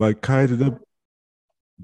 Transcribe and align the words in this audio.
Bak 0.00 0.22
kaydı 0.22 0.80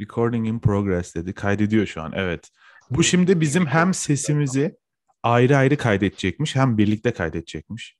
recording 0.00 0.48
in 0.48 0.58
progress 0.58 1.14
dedi. 1.14 1.34
Kaydediyor 1.34 1.86
şu 1.86 2.02
an. 2.02 2.12
Evet. 2.14 2.50
Bu 2.90 3.02
şimdi 3.02 3.40
bizim 3.40 3.66
hem 3.66 3.94
sesimizi 3.94 4.76
ayrı 5.22 5.56
ayrı 5.56 5.76
kaydedecekmiş 5.76 6.56
hem 6.56 6.78
birlikte 6.78 7.12
kaydedecekmiş. 7.12 7.96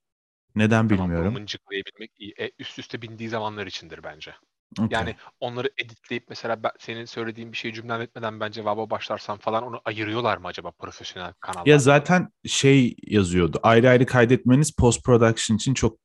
Neden 0.55 0.87
Tamam, 0.87 0.89
bilmiyorum. 0.89 1.25
bunu 1.25 1.39
mıncıklayabilmek 1.39 2.11
iyi. 2.17 2.33
E, 2.39 2.51
üst 2.59 2.79
üste 2.79 3.01
bindiği 3.01 3.29
zamanlar 3.29 3.67
içindir 3.67 4.03
bence. 4.03 4.33
Okey. 4.79 4.87
Yani 4.91 5.15
onları 5.39 5.69
editleyip 5.77 6.25
mesela 6.29 6.63
ben, 6.63 6.71
senin 6.79 7.05
söylediğin 7.05 7.51
bir 7.51 7.57
şeyi 7.57 7.73
cümlem 7.73 8.01
etmeden 8.01 8.39
ben 8.39 8.51
cevaba 8.51 8.89
başlarsam 8.89 9.37
falan 9.37 9.63
onu 9.63 9.81
ayırıyorlar 9.85 10.37
mı 10.37 10.47
acaba 10.47 10.71
profesyonel 10.71 11.33
kanallar? 11.39 11.65
Ya 11.65 11.79
zaten 11.79 12.29
şey 12.45 12.95
yazıyordu. 13.07 13.59
Ayrı 13.63 13.89
ayrı 13.89 14.05
kaydetmeniz 14.05 14.75
post 14.75 15.05
production 15.05 15.57
için 15.57 15.73
çok 15.73 15.97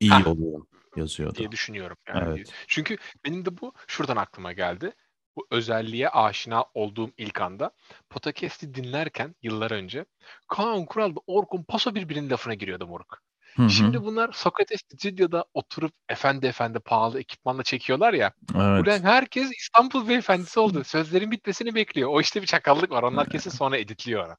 iyi 0.00 0.10
Hah. 0.10 0.26
oluyor 0.26 0.60
yazıyordu. 0.96 1.34
diye 1.34 1.52
düşünüyorum. 1.52 1.96
Yani. 2.08 2.38
Evet. 2.38 2.52
Çünkü 2.68 2.96
benim 3.24 3.44
de 3.44 3.60
bu 3.60 3.72
şuradan 3.86 4.16
aklıma 4.16 4.52
geldi. 4.52 4.92
Bu 5.36 5.46
özelliğe 5.50 6.08
aşina 6.08 6.64
olduğum 6.74 7.10
ilk 7.16 7.40
anda 7.40 7.70
podcast'i 8.10 8.74
dinlerken 8.74 9.34
yıllar 9.42 9.70
önce 9.70 10.04
Kaan 10.48 10.84
Kural 10.84 11.16
da 11.16 11.20
Orkun 11.26 11.62
Paso 11.62 11.94
birbirinin 11.94 12.30
lafına 12.30 12.54
giriyordu 12.54 12.86
moruk. 12.86 13.22
Şimdi 13.68 14.02
bunlar 14.04 14.32
Sokrates 14.32 14.80
stüdyoda 14.80 15.44
oturup 15.54 15.92
efendi 16.08 16.46
efendi 16.46 16.78
pahalı 16.80 17.20
ekipmanla 17.20 17.62
çekiyorlar 17.62 18.14
ya. 18.14 18.32
evet. 18.54 18.86
Ulan 18.86 19.02
herkes 19.02 19.50
İstanbul 19.58 20.08
beyefendisi 20.08 20.60
oldu. 20.60 20.84
Sözlerin 20.84 21.30
bitmesini 21.30 21.74
bekliyor. 21.74 22.10
O 22.12 22.20
işte 22.20 22.42
bir 22.42 22.46
çakallık 22.46 22.90
var. 22.90 23.02
Onlar 23.02 23.28
kesin 23.28 23.50
sonra 23.50 23.76
editliyor. 23.76 24.26
onu. 24.26 24.36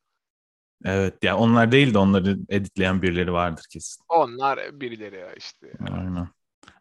Evet. 0.85 1.23
Ya 1.23 1.37
onlar 1.37 1.71
değil 1.71 1.93
de 1.93 1.97
onları 1.97 2.37
editleyen 2.49 3.01
birileri 3.01 3.33
vardır 3.33 3.65
kesin. 3.71 4.03
Onlar 4.09 4.81
birileri 4.81 5.15
ya 5.15 5.33
işte. 5.33 5.67
Aynen. 5.91 6.27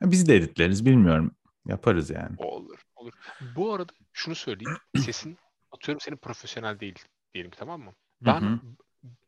Biz 0.03 0.29
de 0.29 0.37
editleriz 0.37 0.87
bilmiyorum. 0.87 1.35
Yaparız 1.67 2.11
yani. 2.11 2.37
Olur, 2.39 2.79
olur. 2.97 3.13
Bu 3.57 3.75
arada 3.75 3.93
şunu 4.13 4.35
söyleyeyim. 4.35 4.79
Sesin 4.97 5.39
atıyorum 5.73 6.01
senin 6.01 6.17
profesyonel 6.17 6.81
değil 6.81 6.99
diyelim 7.35 7.51
tamam 7.57 7.81
mı? 7.81 7.93
Ben 8.21 8.41
hı. 8.41 8.61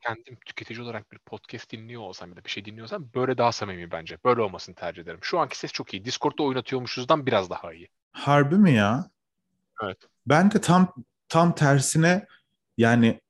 kendim 0.00 0.36
tüketici 0.46 0.82
olarak 0.82 1.12
bir 1.12 1.18
podcast 1.18 1.72
dinliyor 1.72 2.02
olsam 2.02 2.30
ya 2.30 2.36
da 2.36 2.44
bir 2.44 2.50
şey 2.50 2.64
dinliyorsam 2.64 3.08
böyle 3.14 3.38
daha 3.38 3.52
samimi 3.52 3.90
bence. 3.90 4.18
Böyle 4.24 4.40
olmasını 4.40 4.74
tercih 4.74 5.02
ederim. 5.02 5.18
Şu 5.22 5.38
anki 5.38 5.58
ses 5.58 5.72
çok 5.72 5.94
iyi. 5.94 6.04
Discord'da 6.04 6.42
oynatıyormuşuzdan 6.42 7.26
biraz 7.26 7.50
daha 7.50 7.72
iyi. 7.72 7.88
Harbi 8.12 8.56
mi 8.56 8.72
ya? 8.72 9.10
Evet. 9.82 9.98
Ben 10.26 10.50
de 10.50 10.60
tam 10.60 10.94
tam 11.28 11.54
tersine 11.54 12.26
yani 12.78 13.20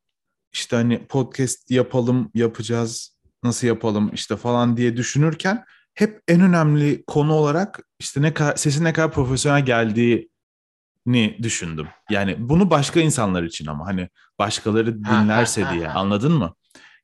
işte 0.52 0.76
hani 0.76 1.06
podcast 1.06 1.70
yapalım, 1.70 2.30
yapacağız, 2.34 3.18
nasıl 3.42 3.66
yapalım 3.66 4.10
işte 4.14 4.36
falan 4.36 4.76
diye 4.76 4.96
düşünürken 4.96 5.64
hep 5.96 6.22
en 6.28 6.40
önemli 6.40 7.04
konu 7.06 7.34
olarak 7.34 7.80
işte 7.98 8.22
ne 8.22 8.34
kadar 8.34 8.56
sesin 8.56 8.84
ne 8.84 8.92
kadar 8.92 9.12
profesyonel 9.12 9.64
geldiğini 9.64 11.38
düşündüm. 11.42 11.88
Yani 12.10 12.36
bunu 12.38 12.70
başka 12.70 13.00
insanlar 13.00 13.42
için 13.42 13.66
ama 13.66 13.86
hani 13.86 14.08
başkaları 14.38 14.98
ha, 15.02 15.22
dinlerse 15.22 15.62
ha, 15.62 15.74
diye 15.74 15.86
ha. 15.86 16.00
anladın 16.00 16.32
mı? 16.32 16.54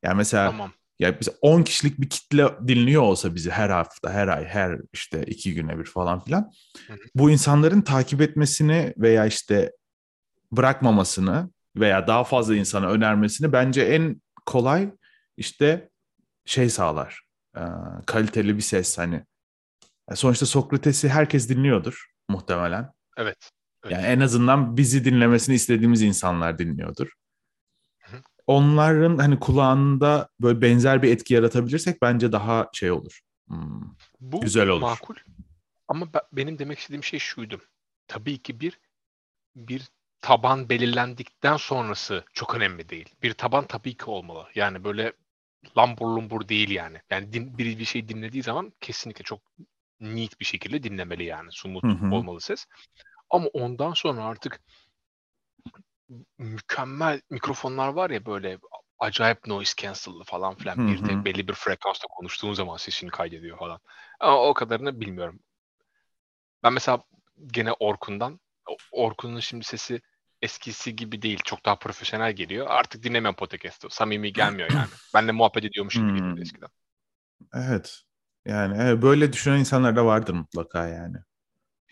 Yani 0.03 0.17
mesela 0.17 0.51
Tamam. 0.51 0.73
ya 0.99 1.21
biz 1.21 1.29
10 1.41 1.63
kişilik 1.63 2.01
bir 2.01 2.09
kitle 2.09 2.49
dinliyor 2.69 3.03
olsa 3.03 3.35
bizi 3.35 3.51
her 3.51 3.71
hafta, 3.71 4.11
her 4.13 4.29
ay, 4.29 4.45
her 4.45 4.79
işte 4.93 5.25
iki 5.27 5.55
güne 5.55 5.79
bir 5.79 5.85
falan 5.85 6.25
filan. 6.25 6.53
Hı. 6.89 6.95
Bu 7.15 7.31
insanların 7.31 7.81
takip 7.81 8.21
etmesini 8.21 8.95
veya 8.97 9.27
işte 9.27 9.73
bırakmamasını 10.53 11.51
veya 11.77 12.07
daha 12.07 12.25
fazla 12.25 12.57
insana 12.57 12.89
önermesini 12.89 13.53
bence 13.53 13.83
en 13.83 14.23
kolay 14.47 14.89
işte 15.37 15.91
şey 16.45 16.71
sağlar. 16.71 17.22
Ee, 17.57 17.61
kaliteli 18.07 18.57
bir 18.57 18.63
ses 18.63 18.99
hani. 18.99 19.25
Sonuçta 20.15 20.47
Sokrates'i 20.47 21.09
herkes 21.09 21.49
dinliyordur 21.49 22.07
muhtemelen. 22.29 22.93
Evet. 23.17 23.51
evet. 23.85 23.93
Yani 23.93 24.07
en 24.07 24.21
azından 24.21 24.77
bizi 24.77 25.05
dinlemesini 25.05 25.55
istediğimiz 25.55 26.03
insanlar 26.03 26.59
dinliyordur. 26.59 27.13
Hı 28.03 28.17
hı. 28.17 28.21
Onların 28.47 29.19
hani 29.19 29.41
kulağında 29.41 30.29
böyle 30.41 30.61
benzer 30.61 31.03
bir 31.03 31.11
etki 31.13 31.35
yaratabilirsek 31.35 32.03
bence 32.03 32.33
daha 32.33 32.69
şey 32.73 32.91
olur. 32.91 33.21
Hmm, 33.49 33.83
Bu 34.21 34.41
güzel 34.41 34.69
olur. 34.69 34.81
makul. 34.81 35.15
Ama 35.89 36.15
be- 36.15 36.23
benim 36.33 36.59
demek 36.59 36.79
istediğim 36.79 37.05
şey 37.05 37.19
şuydu. 37.19 37.61
Tabii 38.09 38.43
ki 38.43 38.61
bir 38.61 38.81
bir 39.57 39.89
taban 40.21 40.69
belirlendikten 40.69 41.57
sonrası 41.57 42.25
çok 42.33 42.55
önemli 42.55 42.89
değil. 42.89 43.15
Bir 43.23 43.33
taban 43.35 43.67
tabii 43.67 43.97
ki 43.97 44.05
olmalı. 44.05 44.47
Yani 44.55 44.85
böyle 44.85 45.13
lambur 45.77 46.07
lumbur 46.07 46.49
değil 46.49 46.71
yani. 46.71 47.01
Yani 47.11 47.33
din, 47.33 47.59
biri 47.59 47.79
bir 47.79 47.85
şey 47.85 48.09
dinlediği 48.09 48.43
zaman 48.43 48.73
kesinlikle 48.81 49.23
çok 49.25 49.41
neat 50.01 50.41
bir 50.41 50.45
şekilde 50.45 50.83
dinlemeli 50.83 51.25
yani. 51.25 51.53
Sumut 51.53 51.85
Hı 51.85 51.89
hı. 51.89 52.15
olmalı 52.15 52.41
ses. 52.41 52.67
Ama 53.31 53.47
ondan 53.47 53.93
sonra 53.93 54.25
artık 54.25 54.61
mükemmel 56.39 57.21
mikrofonlar 57.31 57.89
var 57.89 58.11
ya 58.11 58.27
böyle 58.27 58.59
acayip 58.99 59.47
noise 59.47 59.75
cancel'lı 59.77 60.25
falan 60.25 60.55
filan. 60.55 60.77
Hı 60.77 60.93
bir 60.93 60.99
hı. 60.99 61.07
tek 61.07 61.25
belli 61.25 61.49
bir 61.49 61.55
frekansta 61.55 62.07
konuştuğun 62.09 62.53
zaman 62.53 62.77
sesini 62.77 63.11
kaydediyor 63.11 63.59
falan. 63.59 63.81
Ama 64.21 64.43
o 64.43 64.55
kadarını 64.55 65.01
bilmiyorum. 65.01 65.41
Ben 66.63 66.73
mesela 66.73 67.03
gene 67.47 67.73
Orkun'dan 67.73 68.41
Orkun'un 68.93 69.41
şimdi 69.41 69.65
sesi 69.65 70.01
eskisi 70.43 70.97
gibi 70.97 71.23
değil. 71.23 71.41
Çok 71.45 71.65
daha 71.65 71.79
profesyonel 71.79 72.33
geliyor. 72.33 72.67
Artık 72.71 73.03
dinlemem 73.03 73.35
podcast'ı. 73.35 73.89
Samimi 73.91 74.33
gelmiyor 74.33 74.71
yani. 74.71 74.87
Benle 75.15 75.33
muhabbet 75.33 75.65
ediyormuş 75.65 75.95
gibi 75.95 76.07
geliyordu 76.07 76.35
Hmm. 76.37 76.43
eskiden. 76.43 76.69
Evet. 77.55 78.01
Yani 78.47 79.03
böyle 79.03 79.33
düşünen 79.33 79.59
insanlar 79.59 79.97
da 79.97 80.07
vardır 80.07 80.35
mutlaka 80.35 80.89
yani. 80.89 81.17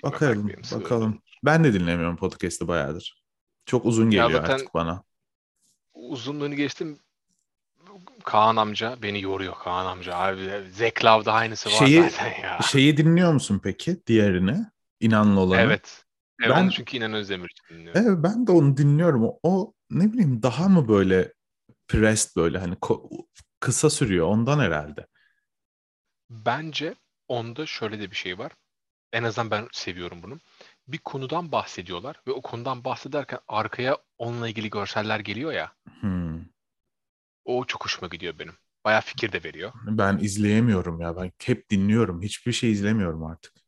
Bakalım, 0.03 0.49
bakalım. 0.73 1.23
Ben 1.45 1.65
de 1.65 1.73
dinlemiyorum 1.73 2.17
podcast'ı 2.17 2.69
bayağıdır. 2.69 3.23
Çok 3.67 3.87
uzun 3.87 4.11
Ya 4.11 4.23
geliyor 4.23 4.41
zaten- 4.41 4.55
artık 4.55 4.75
bana. 4.75 5.03
Uzunluğunu 5.95 6.55
geçtim. 6.55 6.99
Kaan 8.25 8.57
amca 8.57 8.97
beni 9.03 9.21
yoruyor 9.23 9.55
Kaan 9.55 9.87
amca. 9.87 10.17
Abi 10.17 10.51
Zeklav'da 10.73 11.33
aynısı 11.33 11.69
var 11.69 11.75
Şeyi- 11.75 12.03
zaten 12.11 12.43
ya. 12.43 12.59
Şeyi 12.63 12.97
dinliyor 12.97 13.33
musun 13.33 13.61
peki? 13.65 14.07
Diğerini? 14.07 14.67
İnanlı 15.01 15.41
olanı. 15.41 15.61
Evet. 15.61 16.05
Evet, 16.43 16.57
Ben- 16.57 16.69
çünkü 16.69 16.97
İnan 16.97 17.13
Özdemir 17.13 17.55
dinliyorum. 17.71 18.03
Evet 18.03 18.19
ben 18.23 18.47
de 18.47 18.53
onu 18.53 18.77
dinliyorum. 18.77 19.25
O, 19.25 19.39
o 19.43 19.75
ne 19.91 20.13
bileyim 20.13 20.43
daha 20.43 20.69
mı 20.69 20.89
böyle 20.89 21.33
pressed 21.89 22.37
böyle 22.37 22.59
hani 22.59 22.77
kısa 23.61 23.91
sürüyor 23.91 24.27
ondan 24.27 24.59
herhalde. 24.59 25.07
Bence 26.31 26.95
onda 27.29 27.67
şöyle 27.67 28.01
de 28.01 28.11
bir 28.11 28.17
şey 28.17 28.39
var. 28.39 28.53
En 29.13 29.23
azından 29.23 29.51
ben 29.51 29.69
seviyorum 29.73 30.23
bunu. 30.23 30.39
Bir 30.89 30.99
konudan 30.99 31.53
bahsediyorlar 31.53 32.21
ve 32.27 32.33
o 32.33 32.43
konudan 32.43 32.85
bahsederken 32.85 33.39
arkaya 33.49 33.99
onunla 34.19 34.49
ilgili 34.49 34.71
görseller 34.71 35.21
geliyor 35.21 35.53
ya. 35.53 35.73
Hmm. 36.01 36.41
O 37.45 37.65
çok 37.65 37.85
hoşuma 37.85 38.09
gidiyor 38.09 38.39
benim. 38.39 38.55
Bayağı 38.85 39.01
fikir 39.01 39.33
de 39.33 39.45
veriyor. 39.45 39.73
Ben 39.87 40.19
izleyemiyorum 40.19 41.01
ya. 41.01 41.17
Ben 41.17 41.33
hep 41.43 41.71
dinliyorum. 41.71 42.23
Hiçbir 42.23 42.53
şey 42.53 42.73
izlemiyorum 42.73 43.25
artık. 43.25 43.60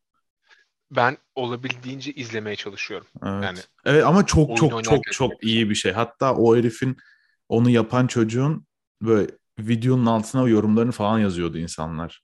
Ben 0.97 1.19
olabildiğince 1.34 2.12
izlemeye 2.12 2.56
çalışıyorum. 2.56 3.06
Evet. 3.22 3.44
Yani 3.44 3.58
evet 3.84 4.04
ama 4.04 4.26
çok 4.26 4.56
çok 4.56 4.84
çok 4.84 5.03
çok 5.12 5.44
iyi 5.44 5.70
bir 5.70 5.75
şey. 5.75 5.92
Hatta 5.92 6.34
o 6.34 6.56
herifin 6.56 6.97
onu 7.48 7.70
yapan 7.70 8.06
çocuğun 8.06 8.66
böyle 9.02 9.31
videonun 9.58 10.06
altına 10.06 10.48
yorumlarını 10.48 10.92
falan 10.92 11.19
yazıyordu 11.19 11.58
insanlar. 11.58 12.22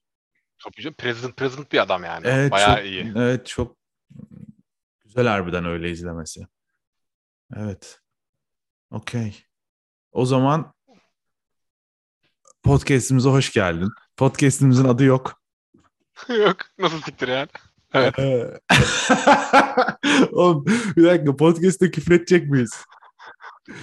tabii 0.64 0.82
canım 0.82 0.94
president 0.98 1.36
president 1.36 1.72
bir 1.72 1.78
adam 1.78 2.04
yani. 2.04 2.26
Evet 2.26 2.52
Bayağı 2.52 2.76
çok, 2.76 2.84
iyi. 2.84 3.12
Evet 3.16 3.46
çok 3.46 3.76
güzel 5.04 5.26
harbiden 5.26 5.64
öyle 5.64 5.90
izlemesi. 5.90 6.46
Evet. 7.56 8.00
Okey. 8.90 9.44
O 10.12 10.26
zaman 10.26 10.74
podcast'imize 12.62 13.28
hoş 13.28 13.52
geldin. 13.52 13.88
Podcast'imizin 14.16 14.84
adı 14.84 15.04
yok. 15.04 15.42
Yok. 16.28 16.56
Nasıl 16.78 17.00
siktir 17.00 17.28
yani? 17.28 17.48
Evet. 17.94 18.18
Ee, 18.18 18.60
Oğlum 20.32 20.64
bir 20.96 21.04
dakika 21.04 21.36
podcast'te 21.36 21.90
küfür 21.90 22.14
edecek 22.14 22.50
miyiz? 22.50 22.70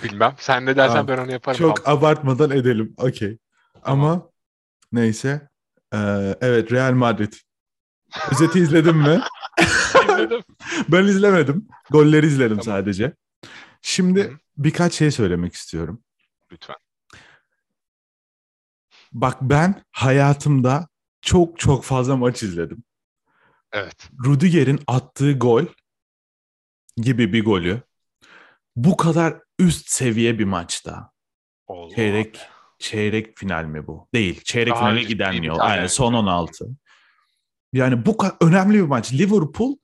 Bilmem. 0.03 0.35
Sen 0.39 0.65
ne 0.65 0.77
dersen 0.77 0.93
Tamam. 0.95 1.07
ben 1.07 1.23
onu 1.23 1.31
yaparım. 1.31 1.57
Çok 1.59 1.85
Tamam. 1.85 1.99
abartmadan 1.99 2.51
edelim. 2.51 2.93
Okey. 2.97 3.37
Ama 3.83 4.29
neyse. 4.91 5.49
Ee, 5.93 6.35
evet 6.41 6.71
Real 6.71 6.93
Madrid. 6.93 7.33
Özeti 8.31 8.59
izledin 8.59 8.95
mi? 8.97 9.21
İzledim. 10.03 10.41
Ben 10.89 11.03
izlemedim. 11.03 11.67
Golleri 11.89 12.25
izledim 12.25 12.57
Tamam. 12.57 12.79
sadece. 12.79 13.13
Şimdi 13.81 14.23
Hı 14.23 14.27
hı. 14.27 14.37
birkaç 14.57 14.93
şey 14.93 15.11
söylemek 15.11 15.53
istiyorum. 15.53 16.03
Lütfen. 16.51 16.75
Bak 19.11 19.37
ben 19.41 19.81
hayatımda 19.91 20.87
çok 21.21 21.59
çok 21.59 21.83
fazla 21.83 22.15
maç 22.17 22.43
izledim. 22.43 22.83
Evet. 23.75 24.09
Rudiger'in 24.25 24.79
attığı 24.87 25.33
gol 25.33 25.65
gibi 26.97 27.33
bir 27.33 27.45
golü 27.45 27.81
bu 28.75 28.97
kadar 28.97 29.39
üst 29.59 29.89
seviye 29.89 30.39
bir 30.39 30.45
maçta. 30.45 31.11
Allah 31.67 31.95
Çeyrek 31.95 32.39
çeyrek 32.79 33.37
final 33.37 33.65
mi 33.65 33.87
bu? 33.87 34.07
Değil. 34.13 34.41
Çeyrek 34.43 34.73
Daha 34.73 34.79
finale 34.79 35.03
giden 35.03 35.31
yol. 35.31 35.59
Aynen 35.59 35.87
son 35.87 36.13
16. 36.13 36.65
Yani 37.73 38.05
bu 38.05 38.17
kadar 38.17 38.35
önemli 38.41 38.73
bir 38.77 38.87
maç. 38.87 39.13
Liverpool 39.13 39.75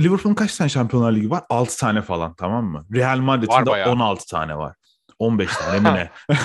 Liverpool'un 0.00 0.34
kaç 0.34 0.56
tane 0.56 0.70
Şampiyonlar 0.70 1.12
Ligi 1.12 1.30
var? 1.30 1.44
6 1.50 1.78
tane 1.78 2.02
falan 2.02 2.34
tamam 2.34 2.64
mı? 2.64 2.86
Real 2.94 3.18
Madrid'in 3.18 3.66
de 3.66 3.66
bayağı. 3.66 3.92
16 3.92 4.26
tane 4.26 4.56
var. 4.56 4.76
15 5.18 5.56
tane 5.56 5.80
mi 5.90 5.96
ne? 5.96 6.10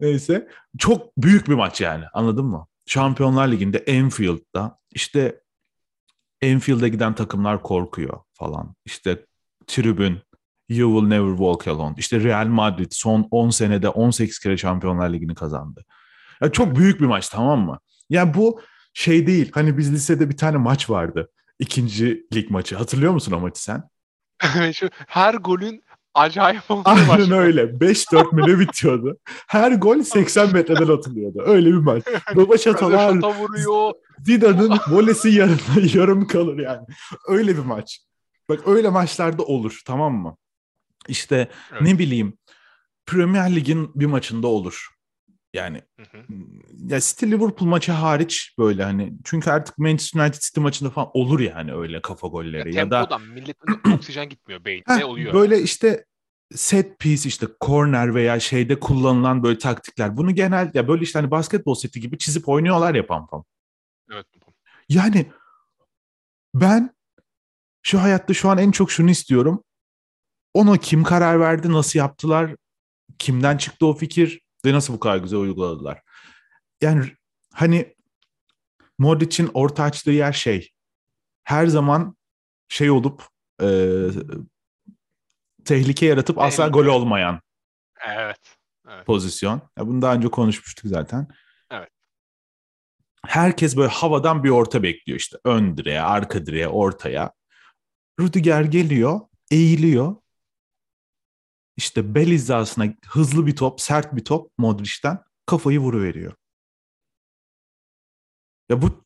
Neyse. 0.00 0.48
Çok 0.78 1.16
büyük 1.16 1.48
bir 1.48 1.54
maç 1.54 1.80
yani 1.80 2.04
anladın 2.14 2.44
mı? 2.44 2.66
Şampiyonlar 2.86 3.48
Ligi'nde 3.48 3.78
Enfield'da 3.78 4.78
işte 4.90 5.41
Enfield'e 6.42 6.88
giden 6.88 7.14
takımlar 7.14 7.62
korkuyor 7.62 8.20
falan. 8.32 8.74
İşte 8.84 9.26
tribün 9.66 10.18
You 10.68 11.00
will 11.00 11.08
never 11.08 11.36
walk 11.36 11.68
alone. 11.68 11.94
İşte 11.98 12.20
Real 12.20 12.46
Madrid 12.46 12.92
son 12.92 13.28
10 13.30 13.50
senede 13.50 13.88
18 13.88 14.38
kere 14.38 14.56
Şampiyonlar 14.56 15.12
Ligi'ni 15.12 15.34
kazandı. 15.34 15.84
Ya 16.42 16.52
çok 16.52 16.76
büyük 16.76 17.00
bir 17.00 17.06
maç 17.06 17.28
tamam 17.28 17.60
mı? 17.60 17.78
Ya 18.10 18.34
bu 18.34 18.60
şey 18.94 19.26
değil. 19.26 19.50
Hani 19.54 19.78
biz 19.78 19.92
lisede 19.92 20.30
bir 20.30 20.36
tane 20.36 20.56
maç 20.56 20.90
vardı. 20.90 21.30
İkinci 21.58 22.26
lig 22.34 22.50
maçı. 22.50 22.76
Hatırlıyor 22.76 23.12
musun 23.12 23.32
o 23.32 23.40
maçı 23.40 23.62
sen? 23.62 23.82
Her 25.06 25.34
golün 25.34 25.84
acayip 26.14 26.62
olduğu 26.70 26.88
Aynen 26.88 27.06
maç. 27.06 27.30
öyle. 27.30 27.62
5-4 27.62 28.34
mü 28.34 28.42
ne 28.54 28.58
bitiyordu? 28.58 29.16
Her 29.46 29.72
gol 29.72 30.02
80 30.02 30.52
metreden 30.52 30.88
atılıyordu. 30.88 31.42
Öyle 31.46 31.66
bir 31.68 31.76
maç. 31.76 32.02
Baba 32.34 32.58
şatolar, 32.58 33.12
Şata 33.14 33.34
vuruyor. 33.34 33.92
Volesi 34.88 35.28
yarım, 35.28 35.58
yarım 35.94 36.26
kalır 36.26 36.58
yani. 36.58 36.86
Öyle 37.28 37.56
bir 37.56 37.62
maç. 37.64 38.00
Bak 38.48 38.60
öyle 38.68 38.88
maçlarda 38.88 39.42
olur 39.42 39.80
tamam 39.86 40.14
mı? 40.14 40.36
İşte 41.08 41.48
Evet. 41.72 41.82
ne 41.82 41.98
bileyim 41.98 42.38
Premier 43.06 43.56
Lig'in 43.56 43.90
bir 43.94 44.06
maçında 44.06 44.46
olur. 44.46 44.88
Yani 45.52 45.82
Hı 45.96 46.02
hı. 46.02 46.24
ya 46.88 47.00
City 47.00 47.26
Liverpool 47.26 47.68
maçı 47.68 47.92
hariç 47.92 48.54
böyle 48.58 48.84
hani 48.84 49.12
çünkü 49.24 49.50
artık 49.50 49.78
Manchester 49.78 50.20
United 50.20 50.40
City 50.40 50.60
maçında 50.60 50.90
falan 50.90 51.10
olur 51.14 51.40
yani 51.40 51.74
öyle 51.74 52.02
kafa 52.02 52.28
golleri 52.28 52.76
ya, 52.76 52.90
da 52.90 53.00
Tempodan 53.00 53.22
milletin 53.22 53.94
oksijen 53.94 54.28
gitmiyor 54.28 54.60
beynine 54.64 54.84
Heh, 54.88 55.04
oluyor. 55.04 55.34
böyle 55.34 55.62
işte 55.62 56.04
set 56.54 56.98
piece 56.98 57.28
işte 57.28 57.46
corner 57.60 58.14
veya 58.14 58.40
şeyde 58.40 58.80
kullanılan 58.80 59.42
böyle 59.42 59.58
taktikler. 59.58 60.16
Bunu 60.16 60.34
genel 60.34 60.70
ya 60.74 60.88
böyle 60.88 61.02
işte 61.02 61.18
hani 61.18 61.30
basketbol 61.30 61.74
seti 61.74 62.00
gibi 62.00 62.18
çizip 62.18 62.48
oynuyorlar 62.48 62.94
ya 62.94 63.06
pam 63.06 63.26
pam. 63.26 63.44
Evet. 64.12 64.26
Yani 64.88 65.26
ben 66.54 66.94
şu 67.82 68.02
hayatta 68.02 68.34
şu 68.34 68.48
an 68.48 68.58
en 68.58 68.70
çok 68.70 68.90
şunu 68.90 69.10
istiyorum. 69.10 69.64
Ona 70.54 70.76
kim 70.76 71.02
karar 71.02 71.40
verdi, 71.40 71.72
nasıl 71.72 71.98
yaptılar, 71.98 72.56
kimden 73.18 73.56
çıktı 73.56 73.86
o 73.86 73.94
fikir 73.94 74.41
ve 74.64 74.72
nasıl 74.72 74.94
bu 74.94 75.00
kadar 75.00 75.16
güzel 75.16 75.38
uyguladılar. 75.38 76.02
Yani 76.80 77.16
hani 77.54 77.94
Modric'in 78.98 79.50
orta 79.54 79.82
açtığı 79.82 80.10
yer 80.10 80.32
şey. 80.32 80.70
Her 81.44 81.66
zaman 81.66 82.16
şey 82.68 82.90
olup 82.90 83.22
e, 83.62 83.66
tehlike 85.64 86.06
yaratıp 86.06 86.38
asla 86.38 86.64
Tehlike. 86.64 86.80
gol 86.80 86.86
olmayan 86.94 87.40
Evet. 88.06 88.56
Evet. 88.88 89.06
pozisyon. 89.06 89.62
Ya 89.78 89.86
bunu 89.86 90.02
daha 90.02 90.14
önce 90.14 90.28
konuşmuştuk 90.28 90.86
zaten. 90.88 91.28
Evet. 91.70 91.88
Herkes 93.26 93.76
böyle 93.76 93.92
havadan 93.92 94.44
bir 94.44 94.50
orta 94.50 94.82
bekliyor 94.82 95.18
işte. 95.18 95.38
Ön 95.44 95.76
direğe, 95.76 96.00
arka 96.00 96.46
direğe, 96.46 96.68
ortaya. 96.68 97.32
Rüdiger 98.20 98.62
geliyor, 98.62 99.20
eğiliyor. 99.50 100.16
İşte 101.76 102.14
bel 102.14 102.26
hizasına 102.26 102.84
hızlı 103.06 103.46
bir 103.46 103.56
top, 103.56 103.80
sert 103.80 104.16
bir 104.16 104.24
top 104.24 104.50
Modric'ten 104.58 105.18
kafayı 105.46 105.78
vuruveriyor. 105.78 106.32
Ya 108.68 108.82
bu 108.82 109.04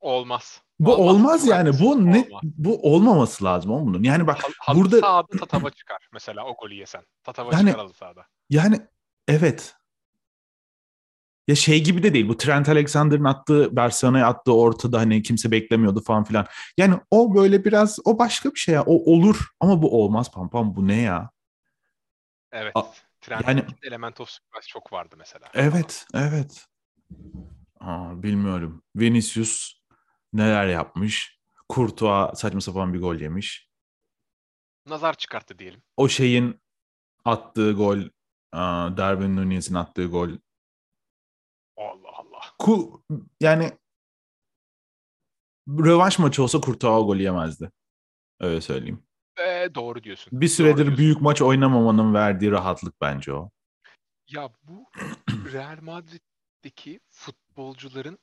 Olmaz. 0.00 0.62
bu 0.80 0.94
olmaz, 0.96 1.40
Çok 1.40 1.50
yani. 1.50 1.70
Bu 1.80 2.06
ne 2.12 2.18
Olmaz. 2.30 2.42
bu 2.42 2.82
olmaması 2.94 3.44
lazım 3.44 3.70
oğlum 3.70 3.86
bunun. 3.86 4.02
Yani 4.02 4.26
bak 4.26 4.38
halı 4.58 4.78
burada 4.80 5.00
sahada 5.00 5.36
tatava 5.38 5.70
çıkar 5.70 6.08
mesela 6.12 6.44
o 6.46 6.56
golü 6.60 6.74
yesen. 6.74 7.02
Tatava 7.24 7.52
Yani- 7.52 7.66
çıkar 7.66 7.80
halı 7.84 7.94
sahada. 7.94 8.26
Yani 8.50 8.80
evet. 9.28 9.74
Ya 11.48 11.54
şey 11.54 11.84
gibi 11.84 12.02
de 12.02 12.14
değil. 12.14 12.28
Bu 12.28 12.36
Trent 12.36 12.68
Alexander'ın 12.68 13.24
attığı 13.24 13.76
Barcelona'ya 13.76 14.26
attığı 14.26 14.54
ortada 14.54 14.98
hani 14.98 15.22
kimse 15.22 15.50
beklemiyordu 15.50 16.02
falan 16.02 16.24
filan. 16.24 16.46
Yani 16.78 16.94
o 17.10 17.34
böyle 17.34 17.64
biraz 17.64 17.98
o 18.04 18.18
başka 18.18 18.50
bir 18.54 18.58
şey 18.58 18.74
ya. 18.74 18.82
O 18.86 19.12
olur 19.12 19.48
ama 19.60 19.82
bu 19.82 20.02
olmaz 20.02 20.30
pam 20.32 20.48
pam 20.50 20.76
bu 20.76 20.88
ne 20.88 21.00
ya? 21.00 21.30
Evet. 22.52 22.72
A- 22.74 22.92
yani- 23.30 23.66
Element 23.82 24.20
of 24.20 24.28
Surprise 24.28 24.68
çok 24.68 24.92
vardı 24.92 25.14
mesela. 25.18 25.46
Evet, 25.54 26.06
evet. 26.14 26.66
Aa, 27.80 28.22
bilmiyorum. 28.22 28.82
Vinicius 28.96 29.74
neler 30.32 30.66
yapmış? 30.66 31.38
Courtois 31.74 32.38
saçma 32.38 32.60
sapan 32.60 32.94
bir 32.94 33.00
gol 33.00 33.14
yemiş. 33.14 33.68
Nazar 34.86 35.14
çıkarttı 35.14 35.58
diyelim. 35.58 35.82
O 35.96 36.08
şeyin 36.08 36.60
attığı 37.24 37.72
gol, 37.72 37.98
Darwin 38.96 39.36
Nunez'in 39.36 39.74
attığı 39.74 40.06
gol 40.06 40.28
Allah 41.76 42.08
Allah. 42.12 42.40
Ku 42.58 43.04
yani 43.40 43.78
rövanş 45.68 46.18
maçı 46.18 46.42
olsa 46.42 46.60
Kurtağı 46.60 46.92
o 46.98 47.06
golü 47.06 47.22
yemezdi. 47.22 47.70
Öyle 48.40 48.60
söyleyeyim. 48.60 49.07
Ee, 49.40 49.68
doğru 49.74 50.02
diyorsun. 50.02 50.40
Bir 50.40 50.46
Doğru 50.46 50.54
süredir 50.54 50.76
diyorsun. 50.76 50.96
büyük 50.98 51.20
maç 51.20 51.42
oynamamanın 51.42 52.14
verdiği 52.14 52.50
rahatlık 52.50 53.00
bence 53.00 53.32
o. 53.32 53.50
Ya 54.28 54.50
bu 54.62 54.86
Real 55.52 55.78
Madrid'deki 55.80 57.00
futbolcuların 57.10 58.18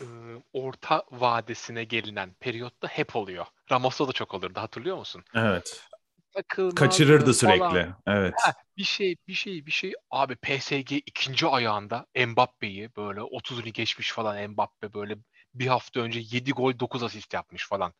e, 0.00 0.06
orta 0.52 1.04
vadesine 1.10 1.84
gelinen 1.84 2.34
periyotta 2.40 2.88
hep 2.88 3.16
oluyor. 3.16 3.46
Ramos'ta 3.72 4.08
da 4.08 4.12
çok 4.12 4.34
olurdu 4.34 4.60
hatırlıyor 4.60 4.96
musun? 4.96 5.24
Evet. 5.34 5.84
Takılmazdı 6.32 6.74
Kaçırırdı 6.74 7.34
sürekli. 7.34 7.58
falan. 7.58 7.96
Evet. 8.06 8.34
Bir 8.76 8.84
şey 8.84 9.16
bir 9.28 9.34
şey 9.34 9.66
bir 9.66 9.70
şey 9.70 9.92
abi 10.10 10.36
PSG 10.36 10.96
ikinci 10.96 11.46
ayağında 11.46 12.06
Mbappe'yi 12.26 12.90
böyle 12.96 13.20
30'unu 13.20 13.72
geçmiş 13.72 14.12
falan 14.12 14.50
Mbappe 14.50 14.94
böyle 14.94 15.16
bir 15.54 15.66
hafta 15.66 16.00
önce 16.00 16.20
7 16.22 16.52
gol 16.52 16.78
9 16.78 17.02
asist 17.02 17.34
yapmış 17.34 17.68
falan. 17.68 17.92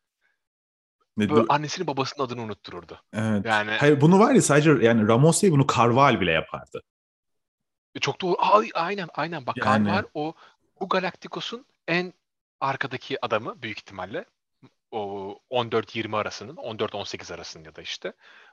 Ne- 1.16 1.28
Böyle 1.30 1.46
annesinin 1.48 1.86
babasının 1.86 2.26
adını 2.26 2.42
unuttururdu. 2.42 3.00
evet. 3.14 3.44
Yani 3.46 3.70
Hayır 3.70 4.00
bunu 4.00 4.18
var 4.18 4.34
ya 4.34 4.42
sadece 4.42 4.70
yani 4.70 5.08
Ramos 5.08 5.42
değil 5.42 5.52
bunu 5.52 5.66
Carval 5.76 6.20
bile 6.20 6.32
yapardı. 6.32 6.82
çok 8.00 8.20
doğru. 8.20 8.36
Ay, 8.38 8.70
aynen 8.74 9.08
aynen 9.14 9.46
bak 9.46 9.56
Yani- 9.56 9.86
Carval 9.88 10.04
o 10.14 10.34
bu 10.80 10.88
Galacticos'un 10.88 11.66
en 11.88 12.12
arkadaki 12.60 13.24
adamı 13.24 13.62
büyük 13.62 13.78
ihtimalle 13.78 14.24
o 14.90 15.38
14-20 15.50 16.16
arasının 16.16 16.56
14-18 16.56 17.30
arasının 17.34 17.64
ya 17.64 17.75
da 17.76 17.82
işte 17.82 18.12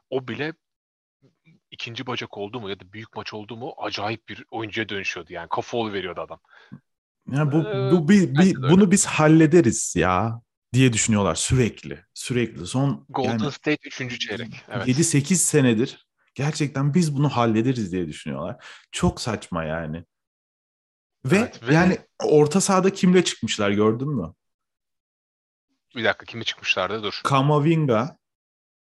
o 0.10 0.28
bile 0.28 0.54
ikinci 1.72 2.08
bacak 2.08 2.38
oldu 2.38 2.60
mu 2.60 2.70
ya 2.70 2.80
da 2.80 2.94
büyük 2.94 3.16
maç 3.16 3.34
oldu 3.34 3.58
mu 3.58 3.74
acayip 3.78 4.30
bir 4.30 4.46
oyuncuya 4.52 4.90
dönüşüyordu 4.90 5.34
yani 5.34 5.50
kafa 5.50 5.94
veriyordu 5.94 6.22
adam. 6.22 6.40
Yani 7.32 7.52
bu, 7.52 7.58
Ee, 7.58 7.92
bu 7.92 8.08
de 8.10 8.40
öyle. 8.40 8.70
bunu 8.74 8.92
biz 8.92 9.06
hallederiz 9.06 9.94
ya 9.98 10.42
diye 10.74 10.94
düşünüyorlar 10.94 11.36
sürekli. 11.36 12.06
Sürekli. 12.14 12.68
Son 12.68 13.06
Golden 13.10 13.30
yani 13.30 13.52
State 13.52 13.78
3. 13.88 14.20
çeyrek. 14.20 14.64
Evet. 14.70 14.88
7-8 14.88 15.36
senedir 15.36 16.08
gerçekten 16.36 16.94
biz 16.94 17.16
bunu 17.18 17.30
hallederiz 17.30 17.92
diye 17.92 18.08
düşünüyorlar. 18.08 18.66
Çok 18.92 19.22
saçma 19.22 19.64
yani. 19.64 20.04
Ve, 21.26 21.38
Evet, 21.38 21.60
ve- 21.68 21.74
yani 21.74 21.98
orta 22.24 22.62
sahada 22.62 22.90
kimle 22.94 23.24
çıkmışlar 23.24 23.72
gördün 23.72 24.08
mü? 24.10 24.34
Bir 25.96 26.04
dakika 26.04 26.26
kimi 26.26 26.46
çıkmışlardı 26.46 27.04
dur. 27.04 27.22
Kamavinga, 27.24 28.18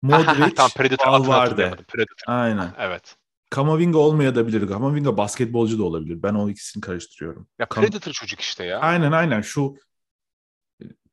Modric, 0.03 0.55
Tam 0.55 0.71
Predator 0.71 1.07
Valverde. 1.07 1.71
Predator. 1.89 2.17
Aynen. 2.27 2.75
Evet. 2.79 3.17
Kamavinga 3.51 3.99
olmayabilir. 3.99 4.69
Kamavinga 4.69 5.17
basketbolcu 5.17 5.79
da 5.79 5.85
olabilir. 5.85 6.23
Ben 6.23 6.35
o 6.35 6.51
ikisini 6.51 6.81
karıştırıyorum. 6.81 7.49
Ya 7.59 7.67
Kam- 7.67 7.81
Predator 7.83 8.13
çocuk 8.13 8.41
işte 8.41 8.65
ya. 8.65 8.79
Aynen 8.81 9.13
aynen 9.13 9.41
şu 9.41 9.77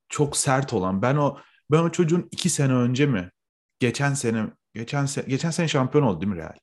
çok 0.09 0.37
sert 0.37 0.73
olan. 0.73 1.01
Ben 1.01 1.15
o 1.15 1.37
ben 1.71 1.79
o 1.79 1.91
çocuğun 1.91 2.27
iki 2.31 2.49
sene 2.49 2.73
önce 2.73 3.05
mi? 3.05 3.31
Geçen 3.79 4.13
sene 4.13 4.45
geçen 4.73 5.05
sene 5.05 5.25
geçen 5.25 5.51
sene 5.51 5.67
şampiyon 5.67 6.03
oldu 6.03 6.21
değil 6.21 6.31
mi 6.33 6.37
Real? 6.37 6.53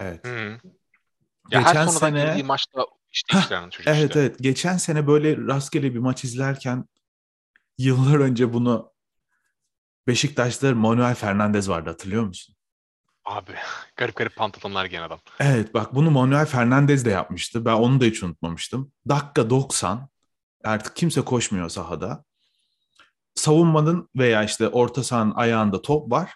Evet. 0.00 0.26
Hı. 0.26 0.58
Ya 1.50 1.60
her 1.60 1.66
Geçen 1.66 1.86
sonradan 1.86 2.18
sene- 2.18 2.42
maçta 2.42 2.86
işte 3.12 3.34
değiştiren 3.34 3.70
çocuk 3.70 3.86
Evet 3.88 4.08
işte. 4.10 4.20
evet. 4.20 4.36
Geçen 4.40 4.76
sene 4.76 5.06
böyle 5.06 5.36
rastgele 5.36 5.94
bir 5.94 5.98
maç 5.98 6.24
izlerken 6.24 6.84
yıllar 7.78 8.18
önce 8.20 8.52
bunu 8.52 8.92
Beşiktaş'ta 10.06 10.74
Manuel 10.74 11.14
Fernandez 11.14 11.68
vardı 11.68 11.90
hatırlıyor 11.90 12.22
musun? 12.24 12.56
Abi 13.24 13.52
garip 13.96 14.16
garip 14.16 14.36
pantolonlar 14.36 14.84
giyen 14.84 15.02
adam. 15.02 15.18
Evet 15.40 15.74
bak 15.74 15.94
bunu 15.94 16.10
Manuel 16.10 16.46
Fernandez 16.46 17.04
de 17.04 17.10
yapmıştı. 17.10 17.64
Ben 17.64 17.72
onu 17.72 18.00
da 18.00 18.04
hiç 18.04 18.22
unutmamıştım. 18.22 18.92
Dakika 19.08 19.50
90 19.50 20.08
artık 20.64 20.96
kimse 20.96 21.20
koşmuyor 21.20 21.68
sahada. 21.68 22.24
Savunmanın 23.36 24.08
veya 24.16 24.44
işte 24.44 24.68
orta 24.68 25.02
sahanın 25.04 25.34
ayağında 25.34 25.82
top 25.82 26.10
var. 26.10 26.34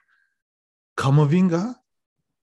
Kamavinga 0.96 1.74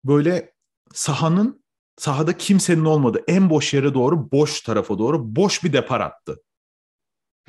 böyle 0.03 0.53
sahanın 0.93 1.63
sahada 1.97 2.37
kimsenin 2.37 2.85
olmadığı 2.85 3.23
en 3.27 3.49
boş 3.49 3.73
yere 3.73 3.93
doğru 3.93 4.31
boş 4.31 4.61
tarafa 4.61 4.97
doğru 4.99 5.35
boş 5.35 5.63
bir 5.63 5.73
depar 5.73 6.01
attı. 6.01 6.43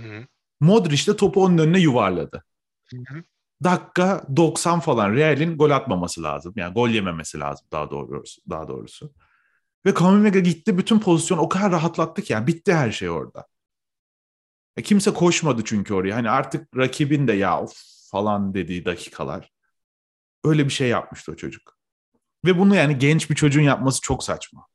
Hı. 0.01 0.27
Modric 0.61 1.13
de 1.13 1.17
topu 1.17 1.45
onun 1.45 1.59
önüne 1.59 1.81
yuvarladı. 1.81 2.45
Hı. 2.91 3.23
dakika 3.65 4.27
90 4.37 4.81
falan 4.81 5.13
Real'in 5.13 5.59
gol 5.59 5.71
atmaması 5.71 6.23
lazım. 6.23 6.53
Yani 6.57 6.75
gol 6.75 6.89
yememesi 6.89 7.41
lazım 7.41 7.67
daha 7.73 7.91
doğrusu. 7.91 8.43
Daha 8.51 8.69
doğrusu. 8.69 9.13
Ve 9.87 9.95
Kamavinga 9.95 10.39
gitti 10.39 10.79
bütün 10.79 10.99
pozisyon 10.99 11.39
o 11.39 11.49
kadar 11.49 11.73
rahatlattı 11.73 12.23
ki 12.23 12.33
yani 12.33 12.47
bitti 12.47 12.75
her 12.75 12.91
şey 12.93 13.11
orada. 13.11 13.47
E 14.77 14.83
kimse 14.83 15.15
koşmadı 15.15 15.63
çünkü 15.65 15.95
oraya. 15.95 16.15
Hani 16.15 16.31
artık 16.31 16.77
rakibin 16.77 17.29
de 17.29 17.33
ya 17.33 17.61
of 17.61 17.73
falan 18.11 18.55
dediği 18.55 18.85
dakikalar. 18.85 19.51
Öyle 20.45 20.65
bir 20.65 20.71
şey 20.71 20.89
yapmıştı 20.89 21.33
o 21.33 21.37
çocuk. 21.37 21.77
Ve 22.45 22.59
bunu 22.59 22.75
yani 22.75 22.99
genç 22.99 23.31
bir 23.31 23.35
çocuğun 23.35 23.63
yapması 23.63 24.01
çok 24.01 24.25
saçma. 24.25 24.67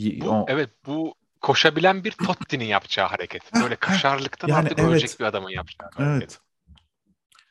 Bu, 0.00 0.30
o... 0.30 0.46
Evet 0.48 0.70
bu 0.86 1.14
koşabilen 1.40 2.04
bir 2.04 2.12
Totti'nin 2.12 2.64
yapacağı 2.64 3.08
hareket. 3.08 3.54
Böyle 3.62 3.76
kaşarlıktan 3.76 4.48
yani 4.48 4.58
artık 4.58 4.78
evet. 4.78 4.90
ölecek 4.90 5.20
bir 5.20 5.24
adamın 5.24 5.50
yapacağı 5.50 5.90
hareket. 5.94 6.22
Evet. 6.22 6.40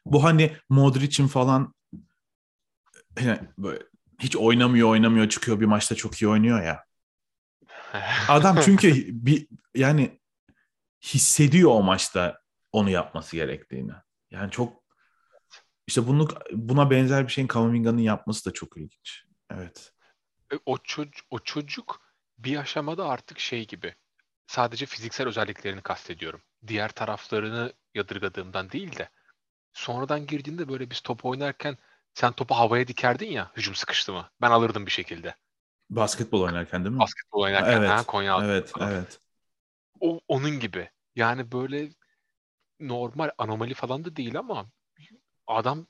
Bu 0.05 0.23
hani 0.23 0.57
Modric'in 0.69 1.27
falan 1.27 1.73
yani 3.21 3.39
böyle 3.57 3.79
hiç 4.19 4.35
oynamıyor 4.35 4.89
oynamıyor 4.89 5.29
çıkıyor 5.29 5.59
bir 5.59 5.65
maçta 5.65 5.95
çok 5.95 6.21
iyi 6.21 6.27
oynuyor 6.27 6.63
ya. 6.63 6.85
Adam 8.27 8.59
çünkü 8.65 9.05
bir 9.09 9.47
yani 9.75 10.19
hissediyor 11.13 11.71
o 11.71 11.83
maçta 11.83 12.41
onu 12.71 12.89
yapması 12.89 13.35
gerektiğini. 13.35 13.91
Yani 14.31 14.51
çok 14.51 14.83
işte 15.87 16.07
bunu 16.07 16.27
buna 16.51 16.91
benzer 16.91 17.27
bir 17.27 17.31
şeyin 17.31 17.47
Kamavinga'nın 17.47 18.01
yapması 18.01 18.49
da 18.49 18.53
çok 18.53 18.77
ilginç. 18.77 19.23
Evet. 19.51 19.93
E, 20.53 20.55
o 20.65 20.77
çocuk 20.77 21.25
o 21.29 21.39
çocuk 21.39 22.01
bir 22.37 22.57
aşamada 22.57 23.07
artık 23.07 23.39
şey 23.39 23.67
gibi. 23.67 23.95
Sadece 24.47 24.85
fiziksel 24.85 25.27
özelliklerini 25.27 25.81
kastediyorum. 25.81 26.41
Diğer 26.67 26.89
taraflarını 26.89 27.73
yadırgadığımdan 27.95 28.71
değil 28.71 28.97
de 28.97 29.09
sonradan 29.73 30.27
girdiğinde 30.27 30.69
böyle 30.69 30.89
biz 30.89 31.01
top 31.01 31.25
oynarken 31.25 31.77
sen 32.13 32.31
topu 32.31 32.55
havaya 32.55 32.87
dikerdin 32.87 33.31
ya 33.31 33.51
hücum 33.57 33.75
sıkıştı 33.75 34.13
mı? 34.13 34.29
Ben 34.41 34.51
alırdım 34.51 34.85
bir 34.85 34.91
şekilde. 34.91 35.35
Basketbol 35.89 36.41
oynarken 36.41 36.83
değil 36.83 36.95
mi? 36.95 36.99
Basketbol 36.99 37.41
oynarken 37.41 37.77
evet, 37.77 37.89
ha, 37.89 38.03
Konya 38.03 38.39
Evet, 38.43 38.71
evet. 38.79 39.19
O, 39.99 40.19
onun 40.27 40.59
gibi. 40.59 40.89
Yani 41.17 41.51
böyle 41.51 41.89
normal 42.79 43.31
anomali 43.37 43.73
falan 43.73 44.05
da 44.05 44.15
değil 44.15 44.39
ama 44.39 44.71
adam 45.47 45.87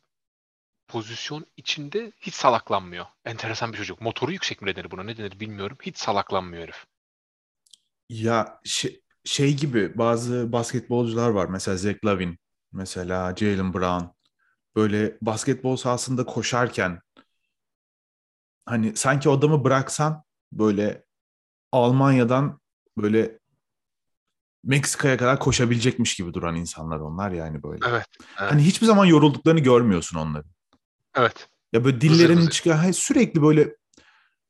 pozisyon 0.88 1.46
içinde 1.58 2.12
hiç 2.22 2.34
salaklanmıyor. 2.34 3.06
Enteresan 3.26 3.74
bir 3.74 3.78
çocuk. 3.78 4.02
Motoru 4.02 4.32
yüksek 4.32 4.62
mi 4.62 4.76
denir 4.76 4.92
buna 4.92 5.04
ne 5.04 5.18
denir 5.18 5.40
bilmiyorum. 5.40 5.78
Hiç 5.82 5.98
salaklanmıyor 5.98 6.64
herif. 6.64 6.86
Ya 8.10 8.60
şey, 8.64 9.02
şey 9.24 9.58
gibi 9.58 9.98
bazı 9.98 10.52
basketbolcular 10.52 11.30
var. 11.30 11.46
Mesela 11.46 11.78
Zach 11.78 12.06
Lavin, 12.06 12.40
mesela 12.72 13.36
Jalen 13.36 13.74
Brown. 13.74 14.06
Böyle 14.76 15.18
basketbol 15.22 15.76
sahasında 15.76 16.26
koşarken 16.26 17.02
hani 18.66 18.96
sanki 18.96 19.30
adamı 19.30 19.64
bıraksan 19.64 20.24
böyle 20.52 21.04
Almanya'dan 21.72 22.60
böyle 22.98 23.40
Meksika'ya 24.64 25.18
kadar 25.18 25.40
koşabilecekmiş 25.40 26.16
gibi 26.16 26.34
duran 26.34 26.56
insanlar 26.56 27.00
onlar 27.00 27.32
yani 27.32 27.64
böyle. 27.64 27.80
Evet, 27.90 28.06
evet. 28.40 28.52
Hani 28.52 28.64
hiçbir 28.64 28.86
zaman 28.86 29.06
yorulduklarını 29.06 29.60
görmüyorsun 29.60 30.18
onların. 30.18 30.52
Evet. 31.16 31.50
Ya 31.74 31.86
böyle 31.86 32.02
dillerinin 32.02 32.48
çıkıyor. 32.48 32.94
Sürekli 32.94 33.42
böyle 33.42 33.76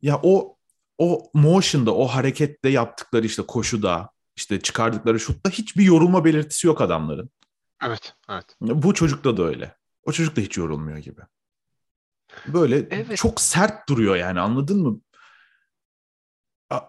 ya 0.01 0.19
o 0.23 0.57
o 0.97 1.29
motion'da, 1.33 1.95
o 1.95 2.07
harekette 2.07 2.69
yaptıkları 2.69 3.25
işte 3.25 3.41
koşuda, 3.41 4.09
işte 4.35 4.61
çıkardıkları 4.61 5.19
şutta 5.19 5.49
hiçbir 5.49 5.83
yorulma 5.83 6.25
belirtisi 6.25 6.67
yok 6.67 6.81
adamların. 6.81 7.29
Evet, 7.83 8.15
evet. 8.29 8.55
Bu 8.61 8.93
çocukta 8.93 9.37
da 9.37 9.43
öyle. 9.43 9.75
O 10.03 10.11
çocuk 10.11 10.35
da 10.35 10.41
hiç 10.41 10.57
yorulmuyor 10.57 10.97
gibi. 10.97 11.21
Böyle 12.47 12.87
evet. 12.89 13.17
çok 13.17 13.41
sert 13.41 13.89
duruyor 13.89 14.15
yani 14.15 14.39
anladın 14.39 14.81
mı? 14.81 15.01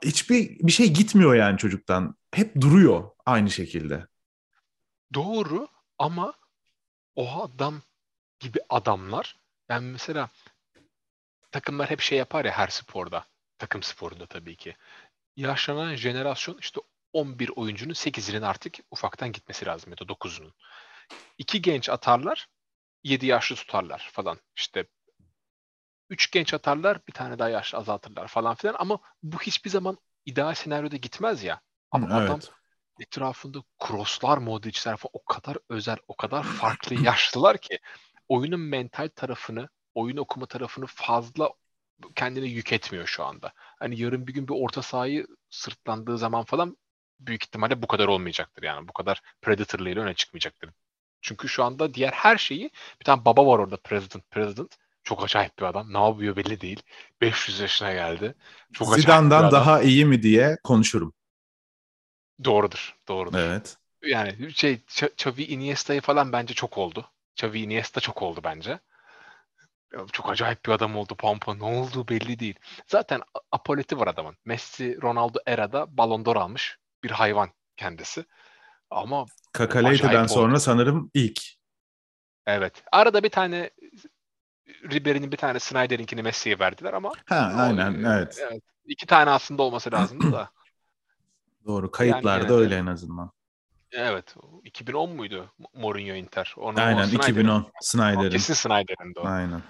Hiçbir 0.05 0.59
bir 0.59 0.73
şey 0.73 0.93
gitmiyor 0.93 1.35
yani 1.35 1.59
çocuktan. 1.59 2.18
Hep 2.35 2.61
duruyor 2.61 3.11
aynı 3.26 3.50
şekilde. 3.50 4.06
Doğru 5.14 5.68
ama 5.99 6.35
o 7.16 7.42
adam 7.42 7.82
gibi 8.40 8.58
adamlar 8.68 9.37
yani 9.68 9.90
mesela 9.90 10.28
takımlar 11.52 11.90
hep 11.90 12.00
şey 12.00 12.18
yapar 12.18 12.44
ya 12.44 12.52
her 12.52 12.68
sporda. 12.68 13.26
Takım 13.58 13.82
sporunda 13.82 14.26
tabii 14.26 14.56
ki. 14.56 14.76
Yaşlanan 15.37 15.94
jenerasyon 15.94 16.58
işte 16.58 16.80
11 17.12 17.50
oyuncunun 17.56 17.92
8'inin 17.92 18.42
artık 18.42 18.78
ufaktan 18.90 19.32
gitmesi 19.32 19.66
lazım 19.66 19.90
ya 19.90 19.99
da 19.99 20.08
9'unun. 20.08 20.54
İki 21.38 21.62
genç 21.62 21.88
atarlar, 21.88 22.49
7 23.04 23.26
yaşlı 23.26 23.56
tutarlar 23.56 24.08
falan. 24.12 24.38
İşte 24.56 24.87
üç 26.11 26.30
genç 26.30 26.54
atarlar, 26.54 27.06
bir 27.08 27.12
tane 27.12 27.38
daha 27.38 27.49
yaşlı 27.49 27.78
azaltırlar 27.78 28.28
falan 28.28 28.54
filan 28.54 28.76
ama 28.78 28.99
bu 29.23 29.40
hiçbir 29.40 29.70
zaman 29.70 29.99
ideal 30.26 30.54
senaryoda 30.54 30.97
gitmez 30.97 31.44
ya. 31.44 31.61
Ama 31.90 32.18
evet. 32.21 32.30
adam 32.30 32.40
etrafında 33.00 33.59
crosslar, 33.87 34.38
modric'ler 34.38 34.97
falan 34.97 35.11
o 35.12 35.25
kadar 35.25 35.59
özel, 35.68 35.97
o 36.09 36.16
kadar 36.16 36.42
farklı 36.42 36.97
yaşlılar 37.04 37.59
ki 37.59 37.78
oyunun 38.28 38.61
mental 38.61 39.09
tarafını, 39.16 39.68
oyun 39.95 40.16
okuma 40.16 40.47
tarafını 40.47 40.87
fazla 40.87 41.50
kendine 42.14 42.47
yük 42.47 42.73
etmiyor 42.73 43.07
şu 43.07 43.25
anda. 43.25 43.52
Hani 43.57 44.00
yarın 44.00 44.26
bir 44.26 44.35
gün 44.35 44.49
bir 44.49 44.54
orta 44.57 44.83
sahayı 44.83 45.26
sırtlandığı 45.50 46.18
zaman 46.18 46.45
falan 46.45 46.76
büyük 47.21 47.45
ihtimalle 47.45 47.83
bu 47.83 47.87
kadar 47.87 48.09
olmayacaktır 48.09 48.62
yani. 48.62 48.88
Bu 48.88 48.92
kadar 48.92 49.23
Predator'lığıyla 49.42 50.02
öne 50.02 50.14
çıkmayacaktır. 50.14 50.71
Çünkü 51.21 51.49
şu 51.49 51.64
anda 51.64 51.95
diğer 51.95 52.12
her 52.12 52.37
şeyi 52.37 52.71
bir 53.00 53.04
tane 53.04 53.25
baba 53.25 53.47
var 53.47 53.59
orada 53.59 53.76
President 53.76 54.30
President. 54.30 54.76
Çok 55.04 55.25
acayip 55.25 55.59
bir 55.59 55.64
adam. 55.64 55.92
Ne 55.92 55.99
yapıyor 55.99 56.37
belli 56.37 56.61
değil. 56.61 56.83
500 57.21 57.61
yaşına 57.61 57.92
geldi. 57.92 58.35
Çok 58.73 58.95
Zidane'dan 58.95 59.50
daha 59.50 59.83
iyi 59.83 60.04
mi 60.04 60.23
diye 60.23 60.57
konuşurum. 60.64 61.12
Doğrudur. 62.45 62.97
Doğrudur. 63.09 63.38
Evet. 63.38 63.76
Yani 64.02 64.52
şey 64.54 64.80
Xavi 65.16 65.42
Iniesta'yı 65.42 66.00
falan 66.00 66.33
bence 66.33 66.54
çok 66.54 66.78
oldu. 66.78 67.11
Xavi 67.37 67.61
Iniesta 67.61 68.00
çok 68.00 68.23
oldu 68.23 68.40
bence. 68.45 68.78
Çok 70.12 70.30
acayip 70.30 70.64
bir 70.66 70.71
adam 70.71 70.97
oldu 70.97 71.14
Pampa. 71.14 71.54
Ne 71.54 71.64
olduğu 71.64 72.09
belli 72.09 72.38
değil. 72.38 72.59
Zaten 72.87 73.21
apoleti 73.52 73.99
var 73.99 74.07
adamın. 74.07 74.37
Messi, 74.45 75.02
Ronaldo 75.02 75.38
erada 75.47 75.97
Ballon 75.97 76.25
d'Or 76.25 76.37
almış 76.37 76.78
bir 77.04 77.11
hayvan 77.11 77.50
kendisi. 77.76 78.25
Ama 78.90 79.26
Kakaleyte'den 79.52 80.26
sonra 80.26 80.61
sanırım 80.61 81.11
ilk. 81.14 81.40
Evet. 82.47 82.83
Arada 82.92 83.23
bir 83.23 83.30
tane 83.30 83.71
Ribery'nin 84.68 85.33
bir 85.33 85.37
tane 85.37 85.61
Snyder'inkini 85.61 86.23
Messi'ye 86.23 86.59
verdiler 86.59 86.92
ama 86.92 87.12
ha, 87.26 87.52
aynen 87.57 88.04
o, 88.04 88.12
evet. 88.12 88.38
evet. 88.50 88.62
İki 88.85 89.07
tane 89.07 89.30
aslında 89.30 89.62
olması 89.62 89.92
lazımdı 89.92 90.33
da. 90.33 90.50
Doğru. 91.67 91.91
Kayıtlarda 91.91 92.53
yani 92.53 92.62
öyle 92.62 92.77
en 92.77 92.87
azından. 92.87 93.31
Evet. 93.93 94.35
2010 94.65 95.11
muydu 95.11 95.53
Mourinho 95.75 96.15
Inter? 96.15 96.55
Onu, 96.57 96.81
Aynen 96.81 97.05
Snyder'in. 97.05 97.23
2010 97.23 97.67
Snyder'in. 97.81 98.31
Kesin 98.31 98.55
Snyder'in 98.55 99.15
de 99.15 99.21
o. 99.21 99.27
Aynen. 99.27 99.62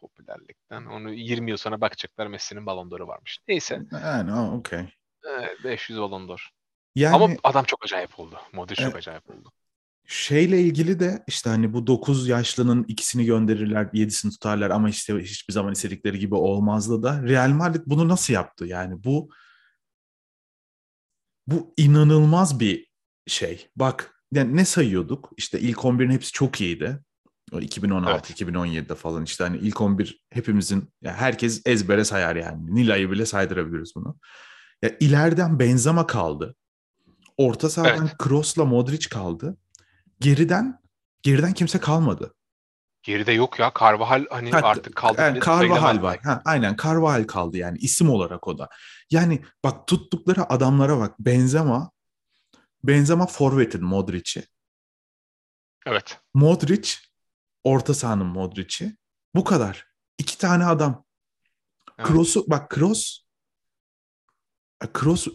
Popülerlikten. 0.00 0.86
Onu 0.86 1.12
20 1.12 1.50
yıl 1.50 1.56
sonra 1.56 1.80
bakacaklar 1.80 2.26
Messi'nin 2.26 2.66
Ballon 2.66 2.90
d'Or'u 2.90 3.06
varmış. 3.06 3.38
Neyse. 3.48 3.82
Yani 3.92 4.32
okey. 4.32 4.88
500 5.64 5.98
Ballon 5.98 6.28
d'Or. 6.28 6.50
Yani, 6.94 7.14
Ama 7.14 7.28
adam 7.44 7.64
çok 7.64 7.84
acayip 7.84 8.20
oldu. 8.20 8.36
Modric 8.52 8.82
çok 8.82 8.96
acayip 8.96 9.30
oldu. 9.30 9.52
Şeyle 10.06 10.60
ilgili 10.60 11.00
de 11.00 11.24
işte 11.26 11.50
hani 11.50 11.72
bu 11.72 11.86
9 11.86 12.28
yaşlının 12.28 12.84
ikisini 12.88 13.24
gönderirler, 13.24 13.84
7'sini 13.84 14.30
tutarlar 14.30 14.70
ama 14.70 14.88
işte 14.88 15.18
hiçbir 15.18 15.52
zaman 15.52 15.72
istedikleri 15.72 16.18
gibi 16.18 16.34
olmazdı 16.34 17.02
da 17.02 17.22
Real 17.22 17.48
Madrid 17.48 17.82
bunu 17.86 18.08
nasıl 18.08 18.34
yaptı? 18.34 18.66
Yani 18.66 19.04
bu 19.04 19.30
bu 21.46 21.74
inanılmaz 21.76 22.60
bir 22.60 22.86
şey. 23.26 23.68
Bak 23.76 24.14
yani 24.32 24.56
ne 24.56 24.64
sayıyorduk? 24.64 25.30
İşte 25.36 25.60
ilk 25.60 25.78
11'in 25.78 26.10
hepsi 26.10 26.32
çok 26.32 26.60
iyiydi. 26.60 27.00
2016, 27.60 28.12
evet. 28.12 28.40
2017'de 28.40 28.94
falan 28.94 29.24
işte 29.24 29.44
hani 29.44 29.56
ilk 29.56 29.80
11 29.80 30.22
hepimizin 30.30 30.92
yani 31.02 31.16
herkes 31.16 31.62
ezbere 31.66 32.04
sayar 32.04 32.36
yani. 32.36 32.74
Nila'yı 32.74 33.10
bile 33.10 33.26
saydırabiliriz 33.26 33.92
bunu. 33.94 34.18
Ya 34.82 34.90
ileriden 35.00 35.58
Benzema 35.58 36.06
kaldı. 36.06 36.54
Orta 37.36 37.70
sahadan 37.70 38.06
evet. 38.06 38.18
Kroos'la 38.18 38.64
Modric 38.64 39.08
kaldı. 39.08 39.56
Geriden 40.20 40.78
geriden 41.22 41.52
kimse 41.52 41.78
kalmadı. 41.78 42.34
Geride 43.02 43.32
yok 43.32 43.58
ya. 43.58 43.72
Carvajal 43.80 44.26
hani 44.30 44.50
ha, 44.50 44.60
artık 44.62 44.96
kaldı. 44.96 45.20
Yani 45.20 45.40
Carvajal 45.40 46.02
var. 46.02 46.18
Ha, 46.22 46.42
aynen 46.44 46.76
Carvajal 46.82 47.24
kaldı 47.24 47.56
yani 47.56 47.78
isim 47.78 48.10
olarak 48.10 48.48
o 48.48 48.58
da. 48.58 48.68
Yani 49.14 49.44
bak 49.64 49.86
tuttukları 49.86 50.52
adamlara 50.52 50.98
bak. 50.98 51.18
Benzema 51.18 51.90
Benzema 52.84 53.26
forvetin 53.26 53.84
Modric'i. 53.84 54.46
Evet. 55.86 56.20
Modric 56.34 56.90
orta 57.64 57.94
sahanın 57.94 58.26
Modric'i. 58.26 58.96
Bu 59.34 59.44
kadar. 59.44 59.86
İki 60.18 60.38
tane 60.38 60.64
adam. 60.66 61.04
Evet. 61.98 62.08
Kroos'u 62.08 62.44
bak 62.50 62.70
Kroos 62.70 63.24
Kroos 64.92 65.26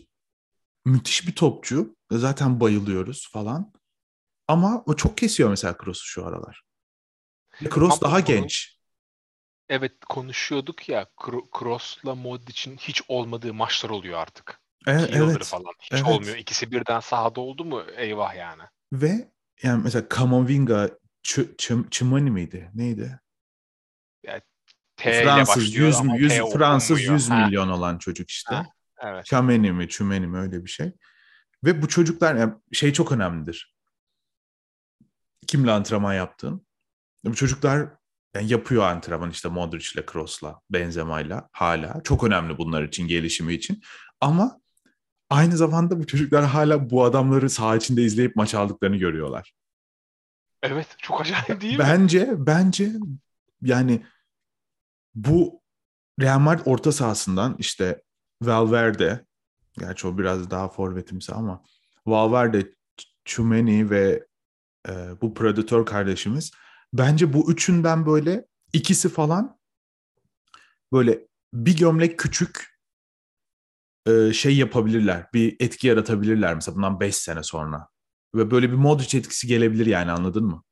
müthiş 0.86 1.28
bir 1.28 1.36
topçu. 1.36 1.96
Zaten 2.12 2.60
bayılıyoruz 2.60 3.30
falan. 3.32 3.74
Ama 4.48 4.84
o 4.86 4.96
çok 4.96 5.18
kesiyor 5.18 5.50
mesela 5.50 5.78
Kroos'u 5.78 6.06
şu 6.06 6.26
aralar. 6.26 6.64
Kroos 7.70 8.02
daha 8.02 8.20
genç. 8.20 8.79
Evet 9.70 9.94
konuşuyorduk 10.10 10.90
ya 10.90 11.08
Kro- 11.18 11.60
Kroos'la 11.60 12.16
Modric'in 12.16 12.78
hiç 12.78 13.02
olmadığı 13.08 13.54
maçlar 13.54 13.90
oluyor 13.90 14.20
artık. 14.20 14.62
E- 14.88 14.92
evet. 14.92 15.44
falan. 15.44 15.74
Hiç 15.82 15.94
evet. 15.94 16.08
olmuyor. 16.08 16.38
İkisi 16.38 16.72
birden 16.72 17.00
sahada 17.00 17.42
oldu 17.42 17.66
mu 17.66 17.84
eyvah 17.98 18.36
yani. 18.36 18.64
Ve 18.94 19.32
yani 19.64 19.84
mesela 19.84 20.10
Kamavinga 20.10 20.90
Ç- 21.24 21.56
Ç- 21.56 21.90
Çimani 21.90 22.32
miydi? 22.32 22.72
Neydi? 22.74 23.20
T 25.00 25.12
ile 25.12 25.24
Fransız 25.24 25.58
başlıyor 25.58 25.88
100, 25.88 25.96
ama 25.96 26.16
100 26.16 26.30
T 26.30 26.50
Fransız 26.50 26.92
okunmuyor. 26.92 27.14
100 27.14 27.30
Ha, 27.30 27.46
milyon 27.46 27.70
olan 27.70 27.98
çocuk 27.98 28.30
işte. 28.30 28.56
Ha. 28.56 28.66
Evet. 29.00 29.26
Çameni 29.26 29.72
mi, 29.72 29.90
Çümeni 29.90 30.28
mi 30.28 30.38
öyle 30.38 30.66
bir 30.66 30.70
şey. 30.70 30.92
Ve 31.64 31.82
bu 31.82 31.88
çocuklar 31.88 32.36
yani 32.36 32.54
şey 32.72 32.94
çok 32.94 33.12
önemlidir. 33.12 33.76
Kimle 35.48 35.72
antrenman 35.72 36.14
yaptığın. 36.14 36.68
Bu 37.26 37.36
çocuklar 37.36 37.90
yani 38.36 38.52
yapıyor 38.52 38.84
antrenman 38.84 39.30
işte 39.30 39.50
Modric'le, 39.50 40.06
Kroos'la, 40.06 40.62
Benzema'yla 40.70 41.50
hala. 41.52 42.02
Çok 42.04 42.24
önemli 42.24 42.58
bunlar 42.58 42.84
için, 42.84 43.08
gelişimi 43.08 43.54
için. 43.54 43.82
Ama 44.22 44.60
aynı 45.30 45.58
zamanda 45.58 46.00
bu 46.00 46.08
çocuklar 46.08 46.46
hala 46.46 46.90
bu 46.90 47.04
adamları 47.04 47.50
saha 47.50 47.76
içinde 47.76 48.04
izleyip 48.04 48.36
maç 48.36 48.56
aldıklarını 48.56 48.98
görüyorlar. 48.98 49.54
Evet 50.64 50.88
çok 50.98 51.22
acayip 51.22 51.62
değil 51.62 51.74
mi? 51.74 51.80
Bence 51.80 52.30
bence 52.38 52.92
yani 53.62 54.06
bu 55.16 55.62
Real 56.22 56.40
Madrid 56.40 56.66
orta 56.66 56.92
sahasından 56.92 57.56
işte 57.60 58.02
Valverde 58.42 59.26
gerçi 59.80 60.08
o 60.08 60.18
biraz 60.18 60.52
daha 60.52 60.70
forvetimsi 60.70 61.34
ama 61.34 61.64
Valverde, 62.06 62.74
Chumeni 63.26 63.90
ve 63.90 64.26
e, 64.90 64.92
bu 65.22 65.34
Predator 65.34 65.86
kardeşimiz 65.86 66.52
bence 66.94 67.34
bu 67.34 67.52
üçünden 67.52 68.06
böyle 68.06 68.46
ikisi 68.74 69.10
falan 69.10 69.60
böyle 70.94 71.28
bir 71.54 71.78
gömlek 71.78 72.20
küçük 72.20 72.80
e, 74.08 74.34
şey 74.34 74.58
yapabilirler. 74.58 75.28
Bir 75.34 75.58
etki 75.60 75.88
yaratabilirler 75.88 76.56
mesela 76.56 76.76
bundan 76.76 77.00
5 77.00 77.16
sene 77.16 77.44
sonra. 77.44 77.88
Ve 78.36 78.52
böyle 78.52 78.70
bir 78.70 78.76
Modric 78.76 79.18
etkisi 79.18 79.48
gelebilir 79.48 79.86
yani 79.86 80.12
anladın 80.12 80.46
mı? 80.46 80.64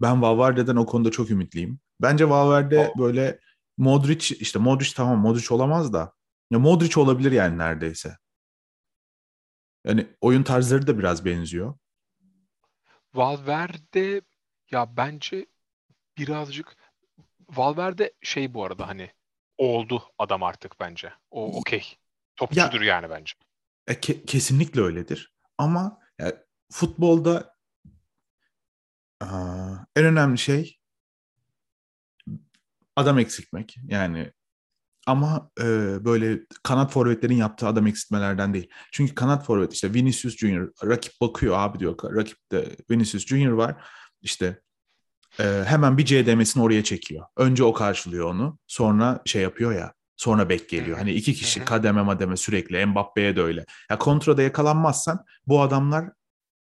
Ben 0.00 0.22
Valverde'den 0.22 0.76
o 0.76 0.86
konuda 0.86 1.10
çok 1.10 1.30
ümitliyim. 1.30 1.80
Bence 2.02 2.28
Valverde 2.28 2.78
O- 2.94 2.98
böyle 2.98 3.40
Modric 3.78 4.34
işte 4.34 4.58
Modric 4.58 4.92
tamam 4.96 5.18
Modric 5.18 5.54
olamaz 5.54 5.92
da 5.92 6.12
ya 6.50 6.58
Modric 6.58 7.00
olabilir 7.00 7.32
yani 7.32 7.58
neredeyse. 7.58 8.16
Yani 9.86 10.06
oyun 10.20 10.42
tarzları 10.42 10.86
da 10.86 10.98
biraz 10.98 11.24
benziyor. 11.24 11.74
Valverde 13.14 14.22
ya 14.70 14.96
bence 14.96 15.46
birazcık 16.18 16.76
Valverde 17.48 18.12
şey 18.22 18.54
bu 18.54 18.64
arada 18.64 18.88
hani 18.88 19.10
oldu 19.58 20.02
adam 20.18 20.42
artık 20.42 20.80
bence. 20.80 21.12
O 21.30 21.58
okey. 21.58 21.96
Topçudur 22.36 22.80
yani 22.80 23.10
bence. 23.10 23.32
E, 23.86 23.92
ke- 23.92 24.24
kesinlikle 24.26 24.80
öyledir. 24.80 25.34
Ama 25.58 25.98
ya, 26.18 26.44
futbolda 26.72 27.54
aa, 29.20 29.74
en 29.96 30.04
önemli 30.04 30.38
şey 30.38 30.78
adam 32.96 33.18
eksiltmek. 33.18 33.76
Yani 33.84 34.32
ama 35.06 35.50
e, 35.60 35.64
böyle 36.04 36.40
kanat 36.62 36.92
forvetlerin 36.92 37.36
yaptığı 37.36 37.66
adam 37.66 37.86
eksiltmelerden 37.86 38.54
değil. 38.54 38.70
Çünkü 38.92 39.14
kanat 39.14 39.46
forvet 39.46 39.72
işte 39.72 39.94
Vinicius 39.94 40.36
Junior 40.36 40.68
rakip 40.84 41.12
bakıyor 41.20 41.58
abi 41.58 41.78
diyor 41.78 41.96
rakipte 42.16 42.76
Vinicius 42.90 43.26
Junior 43.26 43.52
var. 43.52 43.84
İşte 44.22 44.60
e, 45.40 45.62
hemen 45.66 45.98
bir 45.98 46.04
CDM'sini 46.04 46.62
oraya 46.62 46.84
çekiyor. 46.84 47.26
Önce 47.36 47.64
o 47.64 47.72
karşılıyor 47.72 48.30
onu. 48.30 48.58
Sonra 48.66 49.22
şey 49.24 49.42
yapıyor 49.42 49.72
ya. 49.72 49.92
Sonra 50.16 50.48
bek 50.48 50.68
geliyor. 50.68 50.98
Hani 50.98 51.12
iki 51.12 51.34
kişi 51.34 51.64
kademe 51.64 52.02
mademe 52.02 52.36
sürekli. 52.36 52.86
Mbappe'ye 52.86 53.36
de 53.36 53.42
öyle. 53.42 53.66
Ya 53.90 53.98
kontrada 53.98 54.42
yakalanmazsan 54.42 55.24
bu 55.46 55.62
adamlar 55.62 56.10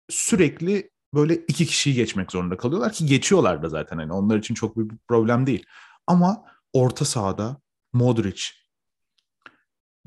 sürekli 0.08 0.90
böyle 1.14 1.34
iki 1.34 1.66
kişiyi 1.66 1.94
geçmek 1.94 2.32
zorunda 2.32 2.56
kalıyorlar 2.56 2.92
ki 2.92 3.06
geçiyorlar 3.06 3.62
da 3.62 3.68
zaten. 3.68 3.98
Hani 3.98 4.12
onlar 4.12 4.38
için 4.38 4.54
çok 4.54 4.76
büyük 4.76 4.92
bir 4.92 4.98
problem 5.08 5.46
değil. 5.46 5.66
Ama 6.06 6.44
orta 6.72 7.04
sahada 7.04 7.60
Modric, 7.92 8.42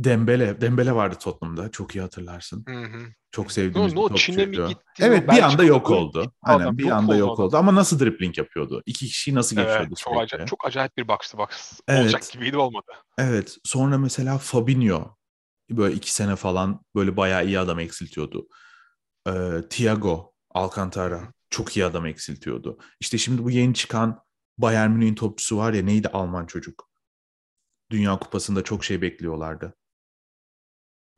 Dembele, 0.04 0.62
Dembele 0.62 0.96
vardı 0.96 1.16
Tottenham'da 1.22 1.72
çok 1.72 1.96
iyi 1.96 2.02
hatırlarsın. 2.02 2.66
Hı 2.68 2.84
hı. 2.84 3.06
Çok 3.32 3.52
sevdiğimiz 3.52 3.94
No, 3.94 4.02
no, 4.02 4.06
bir 4.06 4.12
mi 4.12 4.18
topçuydu. 4.36 4.68
gitti, 4.68 4.82
Evet 5.00 5.32
bir 5.32 5.42
anda 5.42 5.64
yok 5.64 5.92
oldu. 5.92 6.34
Aynen 6.42 6.64
adam, 6.64 6.78
bir 6.78 6.84
yok 6.86 6.94
anda 6.94 7.12
oldu 7.12 7.20
yok 7.20 7.40
oldu 7.40 7.58
ama 7.58 7.76
nasıl 7.76 8.00
dribbling 8.00 8.38
yapıyordu? 8.38 8.84
İki 8.86 9.06
kişiyi 9.08 9.36
nasıl 9.36 9.56
geçiyordu 9.56 9.84
Evet, 9.88 9.98
çok 9.98 10.14
sürekli? 10.14 10.24
acayip, 10.24 10.48
çok 10.48 10.68
acayip 10.68 10.98
bir 10.98 11.08
box 11.08 11.18
to 11.32 11.38
box 11.38 11.80
Evet. 11.88 12.04
olacak 12.04 12.32
gibiydi 12.32 12.58
olmadı. 12.58 12.92
Evet. 13.18 13.58
Sonra 13.64 13.98
mesela 13.98 14.38
Fabinho 14.38 15.16
böyle 15.70 15.96
iki 15.96 16.14
sene 16.14 16.36
falan 16.36 16.82
böyle 16.96 17.18
bayağı 17.18 17.46
iyi 17.46 17.60
adam 17.60 17.80
eksiltiyordu. 17.80 18.48
Ee, 19.28 19.32
Thiago 19.70 20.34
Alcantara 20.54 21.34
çok 21.50 21.78
iyi 21.78 21.86
adam 21.86 22.06
eksiltiyordu. 22.06 22.78
İşte 23.00 23.18
şimdi 23.18 23.44
bu 23.44 23.52
yeni 23.52 23.74
çıkan 23.74 24.20
Bayern 24.58 24.92
Münih'in 24.92 25.16
topçusu 25.16 25.58
var 25.58 25.74
ya 25.74 25.84
neydi 25.84 26.08
Alman 26.08 26.46
çocuk? 26.46 26.90
Dünya 27.92 28.20
Kupası'nda 28.20 28.64
çok 28.64 28.86
şey 28.86 29.02
bekliyorlardı. 29.02 29.76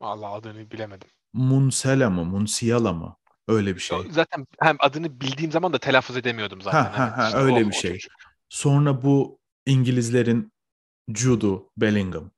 Vallahi 0.00 0.34
adını 0.34 0.70
bilemedim. 0.70 1.08
Munsela 1.32 2.10
mı? 2.10 2.24
Munsiala 2.24 2.92
mı? 2.92 3.16
Öyle 3.48 3.74
bir 3.74 3.80
şey. 3.80 3.98
Zaten 4.10 4.46
hem 4.60 4.76
adını 4.80 5.20
bildiğim 5.20 5.52
zaman 5.52 5.72
da 5.72 5.78
telaffuz 5.78 6.16
edemiyordum 6.16 6.62
zaten. 6.62 6.82
Ha, 6.84 6.98
ha, 6.98 7.04
evet. 7.08 7.18
ha, 7.18 7.26
İşte 7.26 7.38
öyle 7.38 7.54
o- 7.56 7.60
bir 7.60 7.66
o 7.66 7.72
şey. 7.72 7.92
çocuk. 7.92 8.12
Sonra 8.48 9.02
bu 9.02 9.38
İngilizlerin 9.66 10.52
Jude 11.14 11.62
Bellingham, 11.76 12.30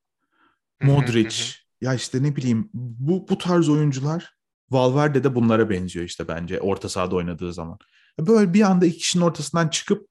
Modric. 0.83 1.53
Ya 1.81 1.95
işte 1.95 2.23
ne 2.23 2.37
bileyim 2.37 2.71
bu 2.75 3.29
bu 3.29 3.39
tarz 3.39 3.69
oyuncular 3.69 4.37
Valverde 4.71 5.25
de 5.25 5.35
bunlara 5.35 5.71
benziyor 5.71 6.05
işte 6.07 6.29
bence 6.29 6.61
orta 6.61 6.89
sahada 6.89 7.17
oynadığı 7.17 7.53
zaman. 7.53 7.79
Böyle 8.21 8.55
bir 8.55 8.61
anda 8.63 8.87
iki 8.87 8.99
kişinin 8.99 9.25
ortasından 9.25 9.69
çıkıp 9.69 10.09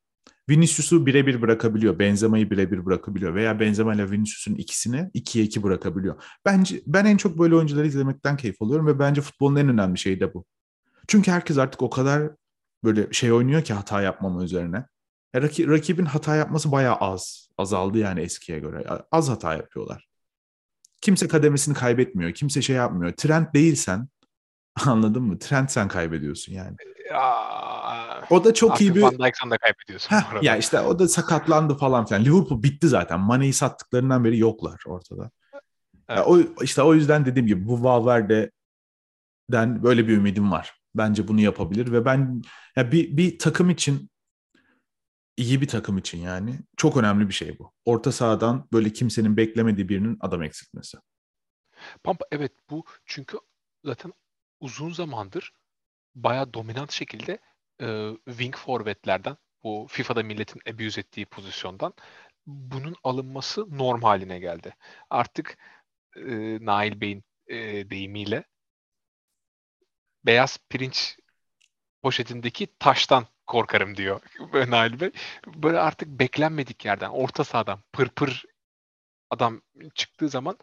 Vinicius'u 0.50 1.06
birebir 1.06 1.42
bırakabiliyor. 1.42 2.00
Benzema'yı 2.00 2.52
birebir 2.52 2.86
bırakabiliyor. 2.86 3.36
Veya 3.36 3.60
Benzema 3.60 3.96
ile 3.96 4.12
Vinicius'un 4.12 4.56
ikisini 4.56 5.10
ikiye 5.14 5.46
iki 5.46 5.64
bırakabiliyor. 5.64 6.24
Bence 6.46 6.82
ben 6.88 7.06
en 7.06 7.18
çok 7.18 7.40
böyle 7.40 7.56
oyuncuları 7.56 7.88
izlemekten 7.88 8.38
keyif 8.38 8.62
alıyorum 8.62 8.88
ve 8.88 9.00
bence 9.00 9.22
futbolun 9.22 9.56
en 9.56 9.70
önemli 9.70 9.98
şeyi 9.98 10.20
de 10.20 10.34
bu. 10.34 10.46
Çünkü 11.08 11.32
herkes 11.32 11.58
artık 11.58 11.82
o 11.82 11.90
kadar 11.90 12.32
böyle 12.84 13.14
şey 13.14 13.32
oynuyor 13.32 13.62
ki 13.64 13.74
hata 13.74 14.02
yapmama 14.02 14.44
üzerine. 14.44 14.86
Ya 15.34 15.42
raki- 15.42 15.68
rakibin 15.68 16.06
hata 16.06 16.36
yapması 16.36 16.72
bayağı 16.72 16.96
az. 16.96 17.50
Azaldı 17.58 17.98
yani 17.98 18.22
eskiye 18.22 18.60
göre. 18.60 18.86
Az 19.12 19.30
hata 19.30 19.54
yapıyorlar. 19.54 20.08
Kimse 21.02 21.28
kademesini 21.28 21.74
kaybetmiyor. 21.76 22.32
Kimse 22.32 22.62
şey 22.62 22.76
yapmıyor. 22.76 23.14
Trend 23.14 23.46
değilsen 23.54 24.08
anladın 24.86 25.24
mı? 25.24 25.40
Trend 25.40 25.70
sen 25.70 25.88
kaybediyorsun 25.88 26.54
yani. 26.54 26.76
Ya, 27.12 28.26
O 28.30 28.44
da 28.44 28.54
çok 28.54 28.82
iyi 28.82 28.96
bir... 28.96 29.02
Van 29.02 29.20
Dijk'san 29.20 29.52
da 29.52 29.58
kaybediyorsun. 29.58 30.16
Heh, 30.16 30.44
ya 30.44 30.58
işte 30.58 30.80
o 30.80 31.00
da 31.00 31.08
sakatlandı 31.08 31.78
falan 31.78 32.06
filan. 32.06 32.26
Liverpool 32.26 32.64
bitti 32.64 32.88
zaten. 32.88 33.20
Mane'yi 33.20 33.54
sattıklarından 33.54 34.24
beri 34.24 34.38
yoklar 34.38 34.84
ortada. 34.88 35.32
Ya 36.10 36.10
Evet. 36.10 36.24
o 36.28 36.64
işte 36.64 36.82
o 36.82 36.94
yüzden 36.94 37.26
dediğim 37.26 37.48
gibi 37.48 37.68
bu 37.68 37.84
Valverde'den 37.84 39.84
böyle 39.84 40.08
bir 40.08 40.18
ümidim 40.18 40.52
var. 40.52 40.82
Bence 40.96 41.28
bunu 41.28 41.42
yapabilir 41.42 41.92
ve 41.92 42.06
ben 42.06 42.42
ya 42.76 42.92
bir 42.92 43.18
bir 43.18 43.40
takım 43.40 43.70
için 43.70 44.10
iyi 45.38 45.62
bir 45.62 45.68
takım 45.68 45.98
için 45.98 46.18
yani 46.18 46.60
çok 46.78 46.98
önemli 46.98 47.28
bir 47.28 47.34
şey 47.34 47.60
bu. 47.60 47.72
Orta 47.86 48.12
sahadan 48.12 48.68
böyle 48.74 48.94
kimsenin 48.94 49.38
beklemediği 49.38 49.90
birinin 49.90 50.18
adam 50.20 50.44
eksiltmesi. 50.44 50.98
Pampa 52.04 52.26
evet 52.32 52.52
bu 52.70 52.84
çünkü 53.06 53.38
zaten 53.84 54.14
uzun 54.66 54.92
zamandır 54.92 55.54
bayağı 56.16 56.54
dominant 56.54 56.92
şekilde 56.92 57.40
e, 57.82 58.10
wing 58.26 58.56
forvetlerden 58.56 59.38
bu 59.64 59.88
FIFA'da 59.90 60.24
milletin 60.24 60.62
abuse 60.70 61.02
ettiği 61.02 61.26
pozisyondan 61.26 61.94
bunun 62.48 62.96
alınması 63.04 63.78
norm 63.78 64.02
haline 64.02 64.40
geldi. 64.40 64.76
Artık 65.10 65.58
e, 66.16 66.26
Nail 66.66 67.02
Bey'in 67.02 67.24
e, 67.48 67.90
deyimiyle 67.90 68.44
beyaz 70.26 70.60
pirinç 70.70 71.18
poşetindeki 72.02 72.68
taştan 72.80 73.28
korkarım 73.48 73.98
diyor 73.98 74.22
Nail 74.68 75.00
Bey. 75.00 75.12
Böyle 75.48 75.80
artık 75.80 76.08
beklenmedik 76.10 76.86
yerden, 76.86 77.10
orta 77.10 77.44
sahadan 77.44 77.84
pırpır 77.94 78.46
adam 79.30 79.62
çıktığı 79.96 80.30
zaman 80.30 80.58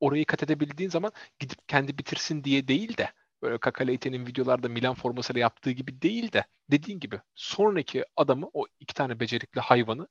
orayı 0.00 0.24
kat 0.24 0.42
edebildiğin 0.42 0.90
zaman 0.90 1.12
gidip 1.38 1.68
kendi 1.68 1.98
bitirsin 1.98 2.44
diye 2.44 2.68
değil 2.68 2.96
de 2.96 3.10
böyle 3.42 3.58
Kakaleite'nin 3.58 4.26
videolarda 4.26 4.68
Milan 4.68 4.94
formasıyla 4.94 5.40
yaptığı 5.40 5.70
gibi 5.70 6.02
değil 6.02 6.32
de 6.32 6.44
dediğin 6.70 7.00
gibi 7.00 7.20
sonraki 7.34 8.04
adamı 8.16 8.50
o 8.52 8.66
iki 8.80 8.94
tane 8.94 9.20
becerikli 9.20 9.60
hayvanı 9.60 10.08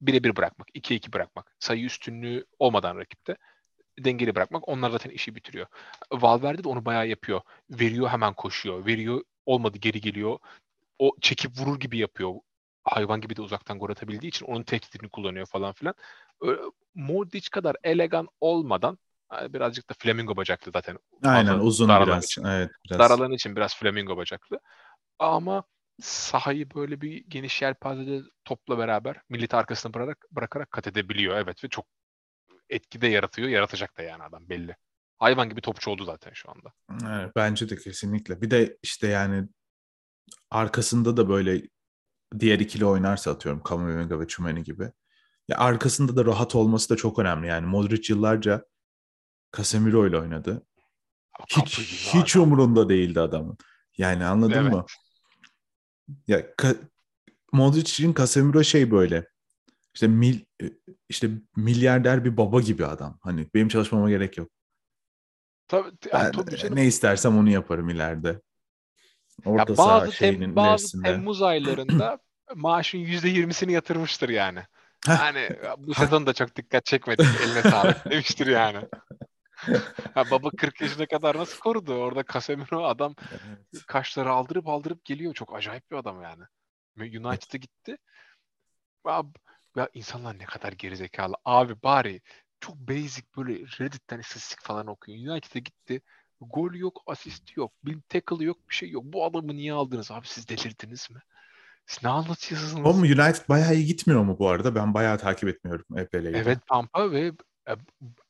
birebir 0.00 0.36
bırakmak, 0.36 0.68
ikiye 0.74 0.98
iki 0.98 1.12
bırakmak. 1.12 1.56
Sayı 1.58 1.84
üstünlüğü 1.84 2.46
olmadan 2.58 2.98
rakipte 2.98 3.36
dengeli 3.98 4.34
bırakmak. 4.34 4.68
Onlar 4.68 4.90
zaten 4.90 5.10
işi 5.10 5.34
bitiriyor. 5.34 5.66
Valverde 6.12 6.64
de 6.64 6.68
onu 6.68 6.84
bayağı 6.84 7.08
yapıyor. 7.08 7.40
Veriyor 7.70 8.08
hemen 8.08 8.34
koşuyor. 8.34 8.86
Veriyor 8.86 9.22
olmadı 9.46 9.78
geri 9.78 10.00
geliyor. 10.00 10.38
O 10.98 11.16
çekip 11.20 11.58
vurur 11.58 11.80
gibi 11.80 11.98
yapıyor. 11.98 12.34
hayvan 12.84 13.20
gibi 13.20 13.36
de 13.36 13.42
uzaktan 13.42 13.78
gol 13.78 13.90
atabildiği 13.90 14.28
için 14.28 14.46
onun 14.46 14.62
tehditini 14.62 15.08
kullanıyor 15.08 15.46
falan 15.46 15.72
filan. 15.72 15.94
Öyle, 16.40 16.60
Modric 16.94 17.50
kadar 17.50 17.76
elegan 17.84 18.28
olmadan 18.40 18.98
birazcık 19.48 19.90
da 19.90 19.94
flamingo 19.98 20.36
bacaklı 20.36 20.72
zaten. 20.72 20.98
Aynen 21.24 21.58
uzun 21.58 21.88
biraz. 21.88 22.24
Için. 22.24 22.44
Evet, 22.44 22.70
biraz. 22.86 22.98
Daralan 22.98 23.32
için 23.32 23.56
biraz 23.56 23.76
flamingo 23.76 24.16
bacaklı. 24.16 24.60
Ama 25.18 25.64
sahayı 26.00 26.70
böyle 26.74 27.00
bir 27.00 27.24
geniş 27.28 27.62
yelpazede 27.62 28.20
topla 28.44 28.78
beraber 28.78 29.16
millet 29.28 29.54
arkasına 29.54 29.94
bırakarak, 29.94 30.26
bırakarak 30.30 30.70
kat 30.70 30.86
edebiliyor. 30.86 31.36
Evet 31.36 31.64
ve 31.64 31.68
çok 31.68 31.86
etki 32.70 33.00
de 33.00 33.06
yaratıyor. 33.06 33.48
Yaratacak 33.48 33.98
da 33.98 34.02
yani 34.02 34.22
adam 34.22 34.48
belli. 34.48 34.76
Hayvan 35.18 35.48
gibi 35.48 35.60
topçu 35.60 35.90
oldu 35.90 36.04
zaten 36.04 36.32
şu 36.34 36.50
anda. 36.50 36.72
Evet, 37.18 37.32
bence 37.36 37.68
de 37.68 37.76
kesinlikle. 37.76 38.42
Bir 38.42 38.50
de 38.50 38.78
işte 38.82 39.06
yani 39.06 39.48
arkasında 40.50 41.16
da 41.16 41.28
böyle 41.28 41.62
diğer 42.38 42.58
ikili 42.58 42.84
oynarsa 42.84 43.30
atıyorum 43.30 43.62
Kamavinga 43.62 44.20
ve 44.20 44.26
Chumeni 44.26 44.62
gibi. 44.62 44.92
Ya 45.48 45.58
arkasında 45.58 46.16
da 46.16 46.24
rahat 46.24 46.54
olması 46.54 46.90
da 46.90 46.96
çok 46.96 47.18
önemli. 47.18 47.46
Yani 47.46 47.66
Modric 47.66 48.12
yıllarca 48.12 48.64
Casemiro 49.56 50.06
ile 50.06 50.18
oynadı. 50.18 50.62
Hiç 51.48 51.78
hiç 52.14 52.36
umurunda 52.36 52.88
değildi 52.88 53.20
adamın. 53.20 53.58
Yani 53.98 54.24
anladın 54.24 54.52
evet. 54.52 54.72
mı? 54.72 54.86
Ya 56.28 56.40
Ka- 56.40 56.88
Modric'in 57.52 58.14
Casemiro 58.14 58.64
şey 58.64 58.90
böyle. 58.90 59.28
İşte 59.94 60.08
mil 60.08 60.40
işte 61.08 61.30
milyarder 61.56 62.24
bir 62.24 62.36
baba 62.36 62.60
gibi 62.60 62.86
adam. 62.86 63.18
Hani 63.22 63.46
benim 63.54 63.68
çalışmama 63.68 64.10
gerek 64.10 64.38
yok. 64.38 64.50
Tabii, 65.68 65.90
ben, 66.12 66.32
tabii 66.32 66.56
canım. 66.56 66.76
ne 66.76 66.86
istersem 66.86 67.38
onu 67.38 67.50
yaparım 67.50 67.88
ileride. 67.88 68.40
Orta 69.44 69.72
ya 69.72 69.78
bazı 69.78 70.18
tem, 70.18 70.56
bazı 70.56 71.02
Temmuz 71.02 71.42
aylarında 71.42 72.18
maaşın 72.54 72.98
yüzde 72.98 73.28
yirmisini 73.28 73.72
yatırmıştır 73.72 74.28
yani. 74.28 74.62
hani 75.06 75.48
bu 75.78 75.94
sezon 75.94 76.26
da 76.26 76.32
çok 76.32 76.56
dikkat 76.56 76.84
çekmedi. 76.84 77.22
Eline 77.44 77.62
sağlık 77.62 78.04
demiştir 78.10 78.46
yani. 78.46 78.78
Ha, 80.14 80.30
baba 80.30 80.50
40 80.50 80.80
yaşına 80.80 81.06
kadar 81.06 81.36
nasıl 81.36 81.58
korudu? 81.58 81.94
Orada 81.94 82.24
Casemiro 82.32 82.84
adam 82.84 83.14
evet. 83.30 83.86
kaşları 83.86 84.30
aldırıp 84.30 84.68
aldırıp 84.68 85.04
geliyor. 85.04 85.34
Çok 85.34 85.56
acayip 85.56 85.90
bir 85.90 85.96
adam 85.96 86.22
yani. 86.22 86.42
United'a 86.98 87.58
gitti. 87.58 87.96
Ya, 89.06 89.22
ya 89.76 89.88
insanlar 89.94 90.38
ne 90.38 90.44
kadar 90.44 90.72
gerizekalı. 90.72 91.34
Abi 91.44 91.82
bari 91.82 92.20
çok 92.60 92.76
basic 92.76 93.26
böyle 93.36 93.52
Reddit'ten 93.52 94.18
istatistik 94.18 94.60
falan 94.62 94.86
okuyor. 94.86 95.32
United'a 95.32 95.58
gitti. 95.58 96.02
Gol 96.40 96.74
yok, 96.74 97.02
asist 97.06 97.56
yok, 97.56 97.72
bir 97.84 98.00
tackle 98.08 98.44
yok, 98.44 98.68
bir 98.68 98.74
şey 98.74 98.90
yok. 98.90 99.04
Bu 99.04 99.24
adamı 99.24 99.56
niye 99.56 99.72
aldınız 99.72 100.10
abi? 100.10 100.26
Siz 100.26 100.48
delirdiniz 100.48 101.10
mi? 101.10 101.20
Siz 101.86 102.04
ne 102.04 102.08
anlatıyorsunuz? 102.08 102.74
Ama 102.74 102.90
United 102.90 103.48
bayağı 103.48 103.74
iyi 103.74 103.86
gitmiyor 103.86 104.22
mu 104.22 104.38
bu 104.38 104.48
arada? 104.48 104.74
Ben 104.74 104.94
bayağı 104.94 105.18
takip 105.18 105.48
etmiyorum 105.48 105.84
EPL'yi. 105.96 106.36
Evet 106.36 106.58
Pampa 106.66 107.12
ve 107.12 107.32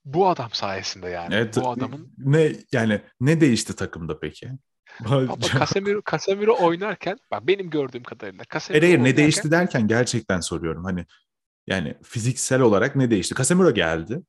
bu 0.05 0.29
adam 0.29 0.51
sayesinde 0.53 1.09
yani. 1.09 1.35
Evet, 1.35 1.57
bu 1.57 1.71
adamın 1.71 2.15
ne 2.19 2.53
yani 2.73 3.01
ne 3.21 3.41
değişti 3.41 3.77
takımda 3.77 4.21
peki? 4.21 4.51
Ama 5.05 5.41
Casemiro, 5.59 6.01
Casemiro 6.11 6.57
oynarken 6.61 7.19
bak 7.31 7.47
benim 7.47 7.71
gördüğüm 7.71 8.03
kadarıyla 8.03 8.45
Casemiro 8.53 8.83
Hayır, 8.83 8.95
oynarken, 8.95 9.13
ne 9.13 9.17
değişti 9.17 9.51
derken 9.51 9.89
gerçekten 9.89 10.41
soruyorum. 10.41 10.85
Hani 10.85 11.07
yani 11.67 11.95
fiziksel 12.03 12.61
olarak 12.61 12.97
ne 12.97 13.11
değişti? 13.11 13.35
Casemiro 13.35 13.75
geldi. 13.75 14.23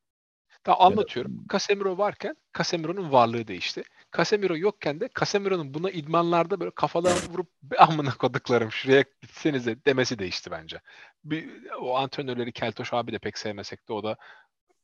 Daha 0.66 0.78
anlatıyorum. 0.78 1.44
Casemiro 1.52 1.98
varken 1.98 2.36
Casemiro'nun 2.58 3.12
varlığı 3.12 3.46
değişti. 3.46 3.82
Casemiro 4.16 4.56
yokken 4.56 5.00
de 5.00 5.08
Casemiro'nun 5.20 5.74
buna 5.74 5.90
idmanlarda 5.90 6.60
böyle 6.60 6.70
kafalarını 6.70 7.18
vurup 7.32 7.50
amına 7.78 8.10
koduklarım 8.10 8.72
şuraya 8.72 9.04
gitsenize 9.22 9.84
demesi 9.84 10.18
değişti 10.18 10.50
bence. 10.50 10.80
Bir, 11.24 11.50
o 11.80 11.96
antrenörleri 11.96 12.52
Keltoş 12.52 12.92
abi 12.92 13.12
de 13.12 13.18
pek 13.18 13.38
sevmesek 13.38 13.88
de 13.88 13.92
o 13.92 14.02
da 14.02 14.16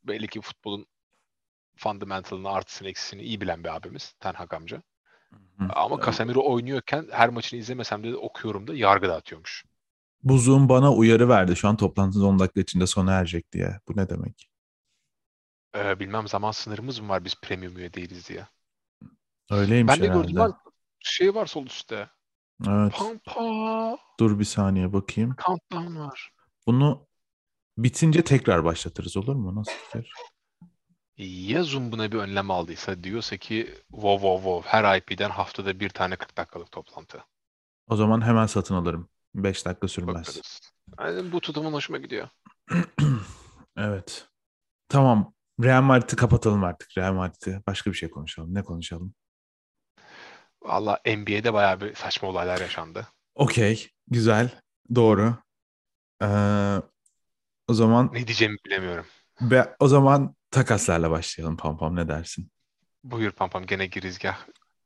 belli 0.05 0.29
ki 0.29 0.41
futbolun 0.41 0.87
fundamentalını, 1.77 2.49
artısını, 2.49 2.89
eksisini 2.89 3.23
iyi 3.23 3.41
bilen 3.41 3.65
bir 3.65 3.77
abimiz. 3.77 4.15
Ten 4.21 4.33
Hag 4.33 4.55
amca. 4.55 4.83
Hı. 5.59 5.69
Ama 5.75 6.05
Casemiro 6.05 6.53
oynuyorken 6.53 7.07
her 7.11 7.29
maçını 7.29 7.61
izlemesem 7.61 8.05
de, 8.05 8.17
okuyorum 8.17 8.67
da 8.67 8.75
yargı 8.75 9.09
dağıtıyormuş. 9.09 9.65
Buzun 10.23 10.69
bana 10.69 10.93
uyarı 10.93 11.29
verdi. 11.29 11.57
Şu 11.57 11.69
an 11.69 11.77
toplantınız 11.77 12.25
10 12.25 12.39
dakika 12.39 12.61
içinde 12.61 12.87
sona 12.87 13.13
erecek 13.13 13.53
diye. 13.53 13.81
Bu 13.89 13.97
ne 13.97 14.09
demek? 14.09 14.49
Ee, 15.77 16.01
bilmem 16.01 16.29
zaman 16.29 16.51
sınırımız 16.51 17.01
mı 17.01 17.09
var 17.09 17.25
biz 17.25 17.35
premium 17.43 17.77
üye 17.77 17.95
değiliz 17.95 18.29
diye. 18.29 18.47
Öyleymiş 19.51 19.95
Ben 19.95 20.03
de 20.03 20.07
gördüm 20.07 20.37
var. 20.37 20.51
Şey 21.01 21.35
var 21.35 21.47
sol 21.47 21.67
üstte. 21.67 22.09
Evet. 22.69 22.95
Pampa. 22.97 23.99
Dur 24.21 24.39
bir 24.39 24.45
saniye 24.45 24.93
bakayım. 24.93 25.37
Countdown 25.47 25.97
var. 25.97 26.33
Bunu 26.67 27.07
bitince 27.79 28.25
tekrar 28.25 28.65
başlatırız 28.65 29.17
olur 29.17 29.35
mu? 29.35 29.55
Nasıl 29.55 29.73
fikir? 29.73 30.13
Ya 31.17 31.63
Zoom 31.63 31.93
buna 31.93 32.13
bir 32.13 32.19
önlem 32.19 32.51
aldıysa 32.51 33.05
diyorsa 33.05 33.37
ki 33.37 33.75
wow 33.91 34.13
wow 34.13 34.37
wow 34.37 34.71
her 34.71 34.99
IP'den 34.99 35.31
haftada 35.31 35.81
bir 35.81 35.89
tane 35.89 36.17
40 36.17 36.37
dakikalık 36.37 36.73
toplantı. 36.73 37.25
O 37.89 37.97
zaman 37.97 38.21
hemen 38.21 38.47
satın 38.47 38.75
alırım. 38.75 39.09
5 39.35 39.67
dakika 39.67 39.89
sürmez. 39.89 40.15
Bakarız. 40.15 40.61
Yani 41.01 41.33
bu 41.33 41.41
tutumun 41.41 41.73
hoşuma 41.73 41.99
gidiyor. 41.99 42.29
evet. 43.77 44.29
Tamam. 44.89 45.35
Real 45.63 45.83
Madrid'i 45.83 46.17
kapatalım 46.17 46.65
artık. 46.65 46.99
Real 46.99 47.13
Madrid'i. 47.13 47.63
Başka 47.67 47.91
bir 47.91 47.97
şey 47.97 48.11
konuşalım. 48.11 48.55
Ne 48.55 48.63
konuşalım? 48.63 49.15
Valla 50.63 51.01
NBA'de 51.07 51.53
bayağı 51.53 51.81
bir 51.81 51.95
saçma 51.95 52.29
olaylar 52.29 52.61
yaşandı. 52.61 53.07
Okey. 53.35 53.89
Güzel. 54.09 54.51
Doğru. 54.95 55.37
Ee, 56.23 56.77
o 57.69 57.75
zaman... 57.75 58.11
Ne 58.13 58.27
diyeceğimi 58.27 58.57
bilemiyorum. 58.67 59.05
Be, 59.41 59.77
o 59.81 59.89
zaman 59.89 60.35
takaslarla 60.51 61.11
başlayalım 61.11 61.57
Pampam 61.57 61.97
ne 61.97 62.09
dersin? 62.09 62.51
Buyur 63.05 63.31
Pampam 63.31 63.67
gene 63.67 63.87
girizgah. 63.87 64.39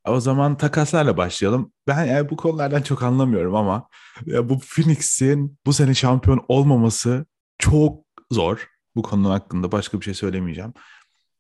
O 0.07 0.21
zaman 0.21 0.57
takaslarla 0.57 1.17
başlayalım. 1.17 1.73
Ben 1.87 2.05
yani 2.05 2.31
bu 2.31 2.37
konulardan 2.37 2.83
çok 2.83 3.03
anlamıyorum 3.03 3.55
ama 3.55 3.89
ya 4.27 4.49
bu 4.49 4.59
Phoenix'in 4.59 5.59
bu 5.67 5.73
sene 5.73 5.95
şampiyon 5.95 6.45
olmaması 6.49 7.27
çok 7.59 8.05
zor. 8.31 8.69
Bu 8.97 9.03
konu 9.03 9.31
hakkında 9.31 9.73
başka 9.73 10.01
bir 10.01 10.05
şey 10.05 10.15
söylemeyeceğim. 10.15 10.73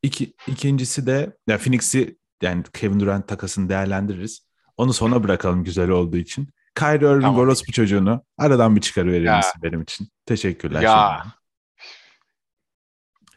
İki, 0.02 0.34
ikincisi 0.46 1.06
de 1.06 1.36
ya 1.46 1.58
Phoenix'i 1.58 2.18
yani 2.42 2.62
Kevin 2.72 3.00
Durant 3.00 3.28
takasını 3.28 3.68
değerlendiririz. 3.68 4.46
Onu 4.76 4.92
sona 4.92 5.24
bırakalım 5.24 5.64
güzel 5.64 5.90
olduğu 5.90 6.16
için. 6.16 6.48
Kyrie 6.78 7.06
Irving 7.06 7.22
tamam. 7.22 7.38
orospu 7.38 7.72
çocuğunu 7.72 8.22
aradan 8.38 8.76
bir 8.76 8.80
çıkarıverir 8.80 9.36
misin 9.36 9.62
benim 9.62 9.82
için? 9.82 10.08
Teşekkürler. 10.26 10.82
Ya. 10.82 11.22
Şimdi. 11.22 11.34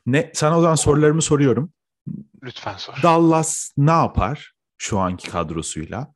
Ne, 0.06 0.32
sana 0.34 0.58
o 0.58 0.62
zaman 0.62 0.76
sorularımı 0.76 1.22
soruyorum. 1.22 1.74
Lütfen 2.44 2.78
sor. 2.78 2.94
Dallas 3.04 3.72
ne 3.78 3.92
yapar 3.92 4.54
şu 4.78 5.00
anki 5.00 5.30
kadrosuyla? 5.30 6.14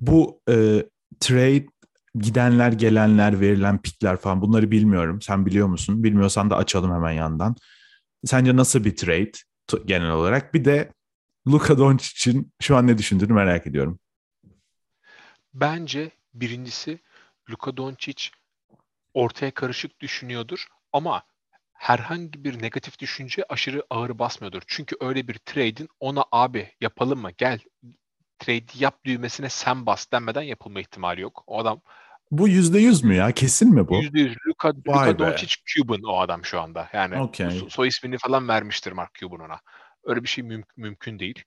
Bu 0.00 0.40
e, 0.48 0.86
trade 1.20 1.66
gidenler, 2.14 2.72
gelenler, 2.72 3.40
verilen 3.40 3.82
pikler 3.82 4.16
falan 4.16 4.40
bunları 4.40 4.70
bilmiyorum. 4.70 5.22
Sen 5.22 5.46
biliyor 5.46 5.66
musun? 5.66 6.04
Bilmiyorsan 6.04 6.50
da 6.50 6.56
açalım 6.56 6.92
hemen 6.94 7.12
yandan. 7.12 7.56
Sence 8.24 8.56
nasıl 8.56 8.84
bir 8.84 8.96
trade 8.96 9.32
genel 9.84 10.10
olarak? 10.10 10.54
Bir 10.54 10.64
de 10.64 10.92
Luka 11.48 11.78
Doncic'in 11.78 12.52
şu 12.60 12.76
an 12.76 12.86
ne 12.86 12.98
düşündüğünü 12.98 13.32
merak 13.32 13.66
ediyorum. 13.66 13.98
Bence 15.54 16.10
birincisi 16.34 17.00
Luka 17.50 17.76
Doncic 17.76 18.28
ortaya 19.14 19.50
karışık 19.50 20.00
düşünüyordur 20.00 20.66
ama 20.92 21.22
herhangi 21.72 22.44
bir 22.44 22.62
negatif 22.62 22.98
düşünce 22.98 23.44
aşırı 23.48 23.84
ağır 23.90 24.18
basmıyordur. 24.18 24.62
Çünkü 24.66 24.96
öyle 25.00 25.28
bir 25.28 25.38
trade'in 25.38 25.88
ona 26.00 26.24
abi 26.32 26.72
yapalım 26.80 27.20
mı 27.20 27.30
gel 27.38 27.58
trade 28.38 28.64
yap 28.78 29.04
düğmesine 29.04 29.48
sen 29.48 29.86
bas 29.86 30.06
denmeden 30.12 30.42
yapılma 30.42 30.80
ihtimali 30.80 31.20
yok. 31.20 31.44
O 31.46 31.58
adam 31.60 31.80
bu 32.30 32.48
yüzde 32.48 32.78
yüz 32.78 33.04
mü 33.04 33.14
ya? 33.14 33.32
Kesin 33.32 33.74
mi 33.74 33.88
bu? 33.88 34.02
Yüzde 34.02 34.20
yüz. 34.20 34.36
Luka, 34.46 34.68
Luka 34.68 35.18
Doncic 35.18 35.54
Cuban 35.66 36.02
o 36.02 36.18
adam 36.18 36.44
şu 36.44 36.60
anda. 36.60 36.88
Yani 36.92 37.20
okay. 37.20 37.60
soy 37.68 37.88
ismini 37.88 38.18
falan 38.18 38.48
vermiştir 38.48 38.92
Mark 38.92 39.14
Cuban 39.14 39.40
ona. 39.40 39.60
Öyle 40.04 40.22
bir 40.22 40.28
şey 40.28 40.44
müm- 40.44 40.64
mümkün 40.76 41.18
değil. 41.18 41.42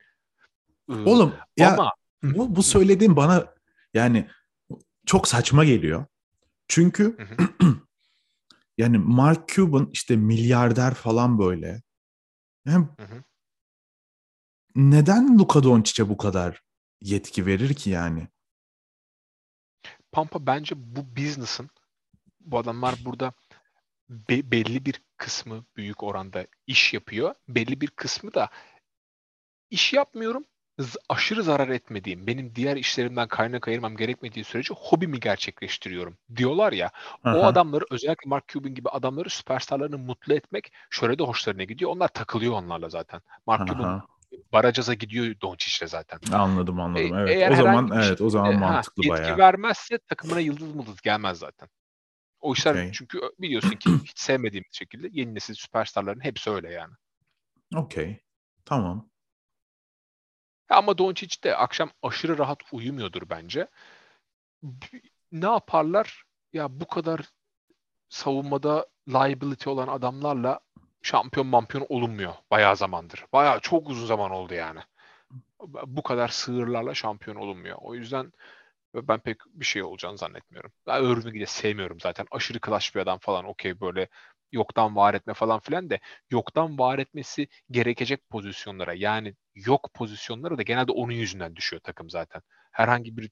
Ee, 0.90 0.94
Oğlum 0.94 1.36
ya 1.58 1.74
ama, 1.74 1.92
bu, 2.24 2.56
bu 2.56 2.64
söylediğim 2.64 3.16
bana 3.16 3.54
yani 3.94 4.28
çok 5.06 5.28
saçma 5.28 5.66
geliyor. 5.66 6.06
Çünkü 6.68 7.18
yani 8.78 8.98
Mark 8.98 9.48
Cuban 9.48 9.90
işte 9.94 10.16
milyarder 10.16 10.94
falan 10.94 11.40
böyle. 11.40 11.82
Yani 12.66 12.88
neden 14.76 15.40
Luka 15.40 15.64
Doncic'e 15.64 16.10
bu 16.10 16.18
kadar 16.18 16.62
yetki 17.02 17.46
verir 17.46 17.74
ki 17.74 17.90
yani? 17.90 18.28
Pampa 20.12 20.46
bence 20.46 20.76
bu 20.78 21.16
business'ın 21.16 21.70
bu 22.40 22.58
adamlar 22.58 22.96
burada 23.06 23.34
be, 24.10 24.52
belli 24.52 24.86
bir 24.86 25.02
kısmı 25.18 25.66
büyük 25.76 26.04
oranda 26.04 26.48
iş 26.68 26.94
yapıyor. 26.94 27.36
Belli 27.48 27.82
bir 27.82 27.88
kısmı 27.88 28.34
da 28.34 28.50
iş 29.70 29.94
yapmıyorum 29.94 30.46
aşırı 31.10 31.44
zarar 31.44 31.70
etmediğim, 31.70 32.28
benim 32.28 32.56
diğer 32.56 32.78
işlerimden 32.78 33.28
kaynak 33.28 33.68
ayırmam 33.68 33.96
gerekmediği 33.98 34.46
sürece 34.46 34.74
hobimi 34.78 35.20
gerçekleştiriyorum 35.20 36.18
diyorlar 36.36 36.74
ya. 36.74 36.92
O 37.32 37.40
Aha. 37.40 37.48
adamları 37.48 37.86
özellikle 37.92 38.30
Mark 38.30 38.48
Cuban 38.48 38.74
gibi 38.76 38.90
adamları 38.90 39.30
süperstarlarını 39.30 39.98
mutlu 39.98 40.34
etmek 40.34 40.72
şöyle 40.90 41.20
de 41.20 41.24
hoşlarına 41.24 41.64
gidiyor. 41.64 41.92
Onlar 41.92 42.08
takılıyor 42.08 42.54
onlarla 42.54 42.90
zaten. 42.90 43.22
Mark 43.48 43.68
Cuban 43.68 43.86
Aha. 43.86 44.06
baracaza 44.54 44.94
gidiyor 44.94 45.36
Doncic'le 45.42 45.88
zaten. 45.88 46.20
Anladım 46.34 46.80
anladım. 46.80 47.14
E- 47.14 47.20
Evet. 47.20 47.38
eğer 47.38 47.52
o 47.52 47.56
zaman 47.56 47.92
bir 47.92 47.96
evet 47.96 48.22
o 48.22 48.30
zaman 48.30 48.54
ha, 48.54 48.60
mantıklı 48.60 49.04
yetki 49.04 49.22
bayağı. 49.22 49.38
vermezse 49.38 49.98
takımına 49.98 50.40
yıldız 50.40 50.76
mıldız 50.76 51.02
gelmez 51.02 51.38
zaten. 51.40 51.70
O 52.42 52.54
işler 52.54 52.74
Okey. 52.74 52.92
çünkü 52.94 53.22
biliyorsun 53.40 53.76
ki 53.78 53.92
hiç 54.04 54.20
sevmediğim 54.20 54.66
şekilde 54.72 55.08
yeni 55.12 55.36
nesil 55.36 55.54
süperstarların 55.54 56.24
hepsi 56.24 56.50
öyle 56.52 56.72
yani. 56.74 56.94
Okey. 57.76 58.20
Tamam. 58.66 59.10
Ama 60.70 60.98
Doncic 60.98 61.44
de 61.44 61.56
akşam 61.56 61.90
aşırı 62.04 62.38
rahat 62.38 62.60
uyumuyordur 62.72 63.30
bence. 63.30 63.68
Ne 65.32 65.46
yaparlar? 65.46 66.24
Ya 66.54 66.80
bu 66.80 66.88
kadar 66.88 67.20
savunmada 68.10 68.88
liability 69.08 69.70
olan 69.70 69.88
adamlarla 69.88 70.60
şampiyon 71.02 71.48
mampiyon 71.48 71.86
olunmuyor 71.90 72.34
bayağı 72.52 72.76
zamandır. 72.76 73.26
Bayağı 73.34 73.60
çok 73.60 73.90
uzun 73.90 74.06
zaman 74.06 74.32
oldu 74.32 74.54
yani. 74.54 74.80
Bu 75.86 76.04
kadar 76.04 76.28
sığırlarla 76.28 76.94
şampiyon 76.94 77.36
olunmuyor. 77.36 77.78
O 77.82 77.96
yüzden 77.96 78.34
ben 78.96 79.20
pek 79.20 79.38
bir 79.48 79.66
şey 79.66 79.84
olacağını 79.84 80.18
zannetmiyorum. 80.18 80.72
Ben 80.88 81.04
Irving'i 81.04 81.40
de 81.40 81.46
sevmiyorum 81.46 82.00
zaten. 82.00 82.28
Aşırı 82.32 82.60
clash 82.66 82.96
bir 82.96 83.00
adam 83.00 83.20
falan. 83.20 83.46
Okey 83.46 83.82
böyle 83.82 84.08
yoktan 84.52 84.96
var 84.96 85.14
etme 85.14 85.34
falan 85.34 85.60
filan 85.60 85.90
de 85.90 86.00
yoktan 86.32 86.80
var 86.80 87.00
etmesi 87.00 87.48
gerekecek 87.72 88.30
pozisyonlara 88.30 88.94
yani 88.94 89.36
yok 89.56 89.90
pozisyonlara 89.94 90.58
da 90.58 90.62
genelde 90.62 90.92
onun 90.92 91.12
yüzünden 91.12 91.56
düşüyor 91.56 91.82
takım 91.84 92.10
zaten. 92.10 92.42
Herhangi 92.72 93.18
bir 93.18 93.32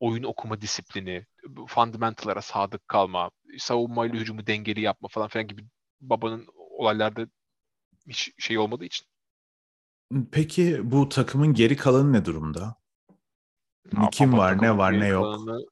oyun 0.00 0.22
okuma 0.22 0.60
disiplini, 0.60 1.26
fundamental'lara 1.68 2.42
sadık 2.42 2.88
kalma, 2.88 3.30
savunmayla 3.58 4.20
hücumu 4.20 4.46
dengeli 4.46 4.80
yapma 4.80 5.08
falan 5.08 5.28
filan 5.28 5.46
gibi 5.48 5.64
babanın 6.00 6.46
olaylarda 6.56 7.26
hiç 8.08 8.32
şey 8.38 8.58
olmadığı 8.58 8.84
için. 8.84 9.06
Peki 10.32 10.80
bu 10.84 11.08
takımın 11.08 11.54
geri 11.54 11.76
kalanı 11.76 12.12
ne 12.12 12.24
durumda? 12.24 12.76
Ya 13.96 14.10
Kim 14.12 14.38
var, 14.38 14.62
ne 14.62 14.78
var, 14.78 15.00
ne 15.00 15.06
yok? 15.06 15.22
kalanı, 15.24 15.66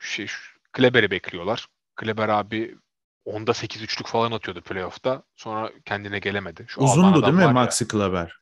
şey, 0.00 0.26
Kleber'i 0.72 1.10
bekliyorlar. 1.10 1.66
Kleber 1.96 2.28
abi 2.28 2.78
onda 3.30 3.54
8 3.54 3.82
üçlük 3.82 4.06
falan 4.06 4.32
atıyordu 4.32 4.60
playoff'ta. 4.62 5.22
Sonra 5.36 5.70
kendine 5.84 6.18
gelemedi. 6.18 6.64
Şu 6.68 6.80
Uzundu 6.80 7.22
değil 7.22 7.34
mi 7.34 7.42
ya, 7.42 7.50
Maxi 7.52 7.88
Kleber? 7.88 8.40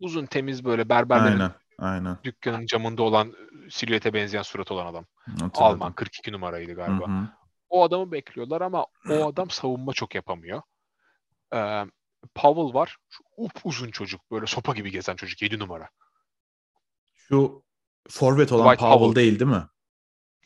uzun 0.00 0.26
temiz 0.26 0.64
böyle 0.64 0.88
berberlerin 0.88 1.32
Aynen. 1.32 1.52
Aynen. 1.78 2.18
dükkanın 2.24 2.66
camında 2.66 3.02
olan 3.02 3.32
silüete 3.70 4.12
benzeyen 4.14 4.42
surat 4.42 4.70
olan 4.72 4.86
adam. 4.86 5.04
Hatırladım. 5.26 5.50
Alman 5.54 5.92
42 5.92 6.32
numaraydı 6.32 6.74
galiba. 6.74 7.08
Hı 7.08 7.12
hı. 7.12 7.28
O 7.68 7.84
adamı 7.84 8.12
bekliyorlar 8.12 8.60
ama 8.60 8.86
o 9.10 9.26
adam 9.28 9.50
savunma 9.50 9.92
çok 9.92 10.14
yapamıyor. 10.14 10.62
Ee, 11.54 11.84
Powell 12.34 12.74
var. 12.74 12.96
Şu 13.08 13.24
up 13.36 13.52
uzun 13.64 13.90
çocuk. 13.90 14.30
Böyle 14.30 14.46
sopa 14.46 14.74
gibi 14.74 14.90
gezen 14.90 15.16
çocuk. 15.16 15.42
7 15.42 15.58
numara. 15.58 15.88
Şu 17.14 17.62
forvet 18.10 18.52
olan 18.52 18.66
Dwight 18.66 18.80
Powell, 18.80 18.98
Powell. 18.98 19.14
değil 19.14 19.40
değil 19.40 19.50
mi? 19.50 19.64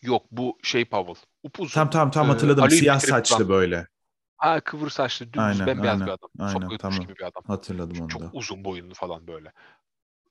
Yok 0.02 0.26
bu 0.30 0.58
şey 0.62 0.84
Powell. 0.84 1.22
Upuzun. 1.42 1.74
Tam 1.74 1.90
tam 1.90 2.10
tam 2.10 2.26
Ee, 2.26 2.28
hatırladım. 2.32 2.64
Ali'yi 2.64 2.78
Siyah 2.80 3.00
saçlı 3.00 3.38
duran. 3.38 3.48
böyle. 3.48 3.86
Ha 4.36 4.60
kıvır 4.60 4.90
saçlı, 4.90 5.26
dümdüz 5.32 5.60
Aynen, 5.60 5.66
bembeyaz 5.66 5.94
aynen, 5.94 6.06
bir 6.06 6.12
adam. 6.12 6.30
aynen, 6.38 6.60
yutmuş 6.60 6.78
tamam. 6.78 7.00
gibi 7.00 7.16
bir 7.16 7.24
adam. 7.24 7.42
Hatırladım 7.46 7.94
Çok, 7.94 8.02
onu 8.02 8.08
çok 8.08 8.22
da. 8.22 8.30
uzun 8.32 8.64
boyunlu 8.64 8.94
falan 8.94 9.26
böyle. 9.26 9.52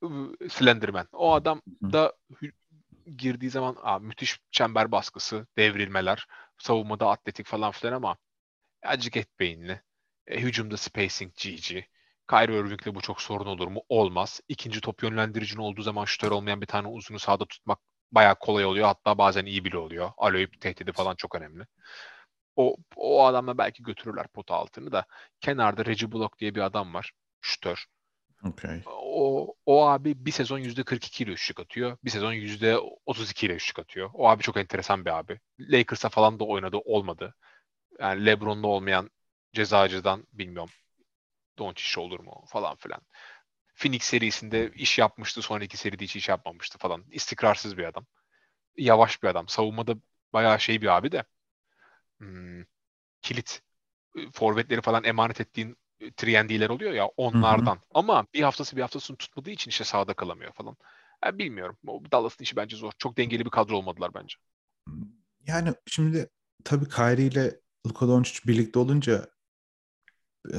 Ee, 0.04 0.50
Slenderman. 0.50 1.08
O 1.12 1.34
adam 1.34 1.62
da 1.84 2.14
girdiği 3.18 3.50
zaman 3.50 3.78
aa, 3.82 4.00
müthiş 4.00 4.40
çember 4.52 4.92
baskısı, 4.92 5.48
devrilmeler, 5.58 6.28
savunmada 6.58 7.10
atletik 7.10 7.48
falan 7.48 7.72
filan 7.72 7.94
ama 7.94 8.18
acık 8.84 9.18
et 9.18 9.40
beyinli. 9.40 9.82
E, 10.28 10.42
hücumda 10.42 10.78
spacing 10.78 11.34
GG. 11.36 11.84
Kyrie 12.30 12.60
Irving'le 12.60 12.96
bu 12.96 13.02
çok 13.02 13.22
sorun 13.22 13.46
olur 13.46 13.68
mu? 13.68 13.82
Olmaz. 13.90 14.42
İkinci 14.48 14.82
top 14.82 15.04
yönlendiricin 15.04 15.58
olduğu 15.58 15.82
zaman 15.82 16.06
şutör 16.06 16.32
olmayan 16.32 16.62
bir 16.62 16.66
tane 16.66 16.88
uzunu 16.88 17.20
sahada 17.20 17.46
tutmak 17.46 17.80
bayağı 18.12 18.36
kolay 18.40 18.66
oluyor. 18.66 18.88
Hatta 18.88 19.18
bazen 19.18 19.46
iyi 19.46 19.66
bile 19.66 19.78
oluyor. 19.78 20.12
Aloyup 20.18 20.62
tehdidi 20.62 20.92
falan 20.92 21.16
çok 21.16 21.36
önemli. 21.36 21.64
O, 22.56 22.76
o 22.96 23.26
adamla 23.26 23.58
belki 23.58 23.84
götürürler 23.84 24.28
pota 24.28 24.56
altını 24.56 24.92
da. 24.92 25.06
Kenarda 25.42 25.86
Reggie 25.86 26.12
Bullock 26.12 26.40
diye 26.40 26.56
bir 26.56 26.62
adam 26.62 26.94
var. 26.94 27.12
Şutör. 27.42 27.86
Okey. 28.44 28.82
O, 28.86 29.54
o 29.66 29.88
abi 29.88 30.26
bir 30.26 30.32
sezon 30.32 30.60
%42 30.60 31.24
ile 31.24 31.32
üçlük 31.32 31.60
atıyor. 31.60 31.98
Bir 32.04 32.10
sezon 32.10 32.34
%32 32.34 33.46
ile 33.46 33.54
üçlük 33.54 33.80
atıyor. 33.80 34.10
O 34.14 34.30
abi 34.30 34.44
çok 34.44 34.58
enteresan 34.58 35.06
bir 35.06 35.20
abi. 35.20 35.40
Lakers'a 35.60 36.10
falan 36.10 36.40
da 36.40 36.44
oynadı 36.44 36.78
olmadı. 36.78 37.36
Yani 38.00 38.26
LeBron'da 38.26 38.68
olmayan 38.68 39.10
cezacıdan 39.54 40.28
bilmiyorum 40.34 40.70
Doncic 41.58 42.02
olur 42.02 42.20
mu 42.20 42.46
falan 42.48 42.76
filan. 42.76 43.02
Phoenix 43.78 44.04
serisinde 44.04 44.72
iş 44.76 45.00
yapmıştı. 45.00 45.42
Sonraki 45.42 45.78
seride 45.78 46.04
hiç 46.04 46.16
iş 46.16 46.30
yapmamıştı 46.30 46.78
falan. 46.78 47.04
İstikrarsız 47.12 47.78
bir 47.78 47.84
adam. 47.84 48.06
Yavaş 48.78 49.24
bir 49.24 49.28
adam. 49.28 49.48
Savunmada 49.48 49.96
bayağı 50.34 50.60
şey 50.60 50.82
bir 50.82 50.98
abi 50.98 51.12
de. 51.12 51.24
Hmm, 52.20 52.64
kilit. 53.22 53.62
Forvetleri 54.34 54.82
falan 54.82 55.04
emanet 55.04 55.42
ettiğin 55.42 55.78
3 56.00 56.24
oluyor 56.70 56.94
ya 56.94 57.06
onlardan. 57.08 57.80
Ama 57.94 58.26
bir 58.34 58.42
haftası 58.42 58.76
bir 58.76 58.82
haftasını 58.82 59.18
tutmadığı 59.18 59.50
için 59.50 59.70
işte 59.70 59.84
sahada 59.84 60.14
kalamıyor 60.14 60.54
falan. 60.54 60.78
Ben 61.24 61.40
bilmiyorum. 61.40 61.78
O 61.88 62.02
Dallas'ın 62.12 62.44
işi 62.44 62.56
bence 62.56 62.76
zor. 62.76 62.92
Çok 62.98 63.18
dengeli 63.18 63.46
bir 63.46 63.50
kadro 63.50 63.78
olmadılar 63.78 64.14
bence. 64.14 64.36
Yani 65.48 65.74
şimdi 65.88 66.30
tabii 66.64 66.90
Kyrie 66.90 67.26
ile 67.26 67.60
Luka 67.88 68.08
Doncic 68.08 68.40
birlikte 68.48 68.80
olunca 68.80 69.14
e, 69.14 69.28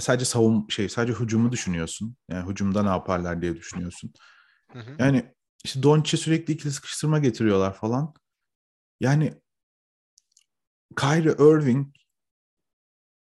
sadece 0.01 0.25
savun 0.25 0.69
şey 0.69 0.89
sadece 0.89 1.13
hücumu 1.13 1.53
düşünüyorsun. 1.53 2.17
Yani 2.29 2.51
hücumda 2.51 2.83
ne 2.83 2.89
yaparlar 2.89 3.43
diye 3.43 3.57
düşünüyorsun. 3.57 4.13
Hı 4.73 4.79
hı. 4.79 4.97
Yani 4.99 5.35
işte 5.65 5.83
Doncic'e 5.83 6.17
sürekli 6.17 6.55
ikili 6.55 6.73
sıkıştırma 6.73 7.19
getiriyorlar 7.19 7.75
falan. 7.75 8.15
Yani 9.01 9.35
Kyrie 10.97 11.33
Irving 11.33 11.87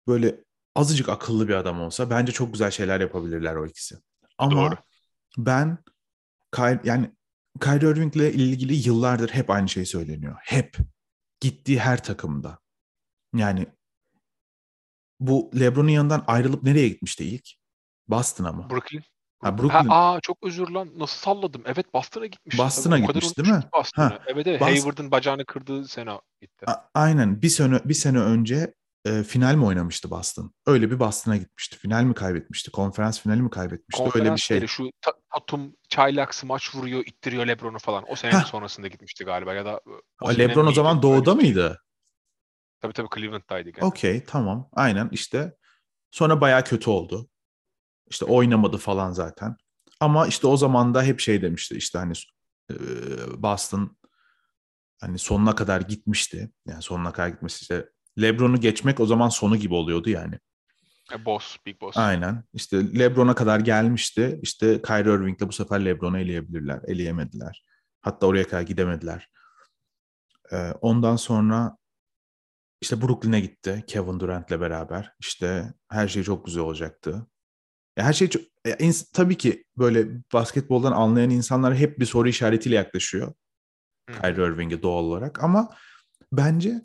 böyle 0.06 0.44
azıcık 0.74 1.08
akıllı 1.08 1.48
bir 1.48 1.54
adam 1.54 1.80
olsa 1.80 2.10
bence 2.10 2.32
çok 2.32 2.52
güzel 2.52 2.70
şeyler 2.70 3.00
yapabilirler 3.00 3.54
o 3.56 3.66
ikisi. 3.66 3.96
Ama 4.38 4.70
Doğru. 4.70 4.76
ben 5.38 5.78
Kyrie, 6.54 6.80
yani 6.84 7.10
Kyrie 7.60 7.90
Irving'le 7.90 8.34
ilgili 8.34 8.74
yıllardır 8.88 9.30
hep 9.30 9.50
aynı 9.50 9.68
şey 9.68 9.84
söyleniyor. 9.84 10.36
Hep. 10.42 10.76
Gittiği 11.40 11.80
her 11.80 12.02
takımda. 12.02 12.58
Yani 13.34 13.66
bu 15.20 15.50
LeBron'un 15.60 15.88
yanından 15.88 16.24
ayrılıp 16.26 16.62
nereye 16.62 16.88
gitmişti 16.88 17.24
ilk? 17.24 17.48
Boston'a 18.08 18.52
mı? 18.52 18.66
Brooklyn. 18.70 19.02
Ha, 19.38 19.58
Brooklyn. 19.58 19.88
Ha, 19.88 20.12
aa 20.14 20.20
çok 20.20 20.38
özür 20.42 20.68
lan. 20.68 20.90
Nasıl 20.96 21.16
salladım? 21.16 21.62
Evet 21.66 21.94
Boston'a 21.94 22.26
gitmiş. 22.26 22.58
Boston'a 22.58 22.98
gitmiş, 22.98 23.38
değil 23.38 23.48
mi? 23.48 23.60
Boston'ı. 23.74 24.06
Ha, 24.06 24.18
Evet 24.26 24.46
evet. 24.46 24.60
Bos- 24.60 24.64
Hayward'ın 24.64 25.10
bacağını 25.10 25.44
kırdığı 25.44 25.88
sene 25.88 26.20
gitti. 26.40 26.64
A- 26.70 26.90
aynen. 26.94 27.42
Bir 27.42 27.48
sene 27.48 27.80
bir 27.84 27.94
sene 27.94 28.18
önce 28.18 28.74
e, 29.04 29.22
final 29.22 29.54
mi 29.54 29.64
oynamıştı 29.64 30.10
Boston? 30.10 30.52
Öyle 30.66 30.90
bir 30.90 30.98
Boston'a 31.00 31.36
gitmişti. 31.36 31.78
Final 31.78 32.04
mi 32.04 32.14
kaybetmişti? 32.14 32.70
Konferans 32.70 33.20
finali 33.20 33.42
mi 33.42 33.50
kaybetmişti? 33.50 34.02
Öyle 34.02 34.10
bir 34.14 34.18
Konferans 34.20 34.40
şey. 34.40 34.66
şu 34.66 34.90
Ta- 35.00 35.12
Tatum 35.34 35.76
çaylak 35.88 36.34
smaç 36.34 36.74
vuruyor, 36.74 37.02
ittiriyor 37.06 37.46
LeBron'u 37.46 37.78
falan. 37.78 38.04
O 38.08 38.14
Heh. 38.16 38.44
sonrasında 38.44 38.88
gitmişti 38.88 39.24
galiba 39.24 39.54
ya 39.54 39.64
da 39.64 39.80
o 40.20 40.28
Ha, 40.28 40.32
sene 40.34 40.48
LeBron 40.48 40.66
o 40.66 40.72
zaman 40.72 41.02
doğuda 41.02 41.34
mıydı? 41.34 41.82
Tabii 42.86 43.08
tabii 43.08 43.20
Cleveland'daydı 43.20 43.70
gene. 43.70 43.84
Okey 43.84 44.24
tamam. 44.24 44.68
Aynen 44.72 45.08
işte. 45.12 45.56
Sonra 46.10 46.40
baya 46.40 46.64
kötü 46.64 46.90
oldu. 46.90 47.28
İşte 48.10 48.24
oynamadı 48.24 48.76
falan 48.76 49.12
zaten. 49.12 49.56
Ama 50.00 50.26
işte 50.26 50.46
o 50.46 50.56
zaman 50.56 50.94
da 50.94 51.02
hep 51.02 51.20
şey 51.20 51.42
demişti 51.42 51.76
işte 51.76 51.98
hani 51.98 52.12
Boston 53.36 53.96
hani 55.00 55.18
sonuna 55.18 55.54
kadar 55.54 55.80
gitmişti. 55.80 56.50
Yani 56.66 56.82
sonuna 56.82 57.12
kadar 57.12 57.28
gitmesi 57.28 57.62
işte 57.62 57.88
LeBron'u 58.20 58.60
geçmek 58.60 59.00
o 59.00 59.06
zaman 59.06 59.28
sonu 59.28 59.56
gibi 59.56 59.74
oluyordu 59.74 60.10
yani. 60.10 60.38
E, 61.12 61.24
boss, 61.24 61.56
big 61.66 61.80
boss. 61.80 61.96
Aynen. 61.96 62.44
İşte 62.52 62.98
LeBron'a 62.98 63.34
kadar 63.34 63.60
gelmişti. 63.60 64.40
İşte 64.42 64.82
Kyrie 64.82 65.14
Irving'le 65.14 65.48
bu 65.48 65.52
sefer 65.52 65.84
LeBron'u 65.84 66.18
eleyebilirler. 66.18 66.80
Eleyemediler. 66.86 67.64
Hatta 68.02 68.26
oraya 68.26 68.44
kadar 68.44 68.62
gidemediler. 68.62 69.30
Ee, 70.52 70.72
ondan 70.80 71.16
sonra 71.16 71.76
işte 72.80 73.02
Brooklyn'e 73.02 73.40
gitti 73.40 73.84
Kevin 73.86 74.20
Durant'le 74.20 74.50
beraber. 74.50 75.12
İşte 75.20 75.74
her 75.88 76.08
şey 76.08 76.22
çok 76.22 76.46
güzel 76.46 76.62
olacaktı. 76.62 77.26
Ya 77.98 78.04
her 78.04 78.12
şey 78.12 78.28
çok, 78.28 78.42
ya 78.66 78.76
ins- 78.76 79.12
tabii 79.12 79.36
ki 79.36 79.64
böyle 79.76 80.08
basketboldan 80.32 80.92
anlayan 80.92 81.30
insanlar 81.30 81.76
hep 81.76 81.98
bir 81.98 82.06
soru 82.06 82.28
işaretiyle 82.28 82.76
yaklaşıyor. 82.76 83.32
Kyrie 84.06 84.46
Irving'e 84.46 84.82
doğal 84.82 85.04
olarak 85.04 85.44
ama 85.44 85.74
bence 86.32 86.82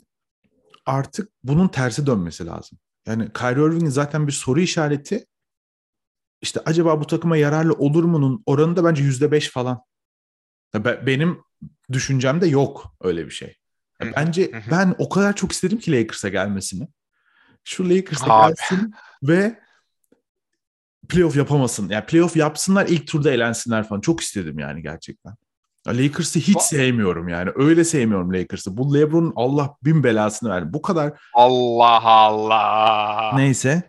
artık 0.86 1.32
bunun 1.44 1.68
tersi 1.68 2.06
dönmesi 2.06 2.46
lazım. 2.46 2.78
Yani 3.06 3.32
Kyrie 3.32 3.66
Irving 3.66 3.88
zaten 3.88 4.26
bir 4.26 4.32
soru 4.32 4.60
işareti 4.60 5.26
işte 6.42 6.60
acaba 6.64 7.00
bu 7.00 7.06
takıma 7.06 7.36
yararlı 7.36 7.72
olur 7.72 8.04
mu'nun 8.04 8.42
oranı 8.46 8.76
da 8.76 8.84
bence 8.84 9.02
yüzde 9.02 9.32
beş 9.32 9.50
falan. 9.50 9.82
Benim 11.06 11.42
düşüncemde 11.92 12.46
yok 12.46 12.96
öyle 13.00 13.26
bir 13.26 13.30
şey. 13.30 13.56
Bence 14.16 14.50
ben 14.70 14.94
o 14.98 15.08
kadar 15.08 15.36
çok 15.36 15.52
istedim 15.52 15.78
ki 15.78 15.92
Lakers'a 15.92 16.28
gelmesini. 16.28 16.88
Şu 17.64 17.90
Lakers'a 17.90 18.48
gelsin 18.48 18.94
ve 19.22 19.58
playoff 21.08 21.36
yapamasın. 21.36 21.88
Yani 21.88 22.06
playoff 22.06 22.36
yapsınlar 22.36 22.86
ilk 22.86 23.06
turda 23.06 23.30
elensinler 23.30 23.88
falan. 23.88 24.00
Çok 24.00 24.20
istedim 24.20 24.58
yani 24.58 24.82
gerçekten. 24.82 25.34
Lakers'ı 25.86 26.38
hiç 26.38 26.60
sevmiyorum 26.60 27.28
yani. 27.28 27.50
Öyle 27.54 27.84
sevmiyorum 27.84 28.32
Lakers'ı. 28.32 28.76
Bu 28.76 28.94
LeBron 28.94 29.32
Allah 29.36 29.76
bin 29.84 30.04
belasını 30.04 30.50
verdi. 30.50 30.72
Bu 30.72 30.82
kadar. 30.82 31.12
Allah 31.34 32.02
Allah. 32.02 33.32
Neyse. 33.36 33.82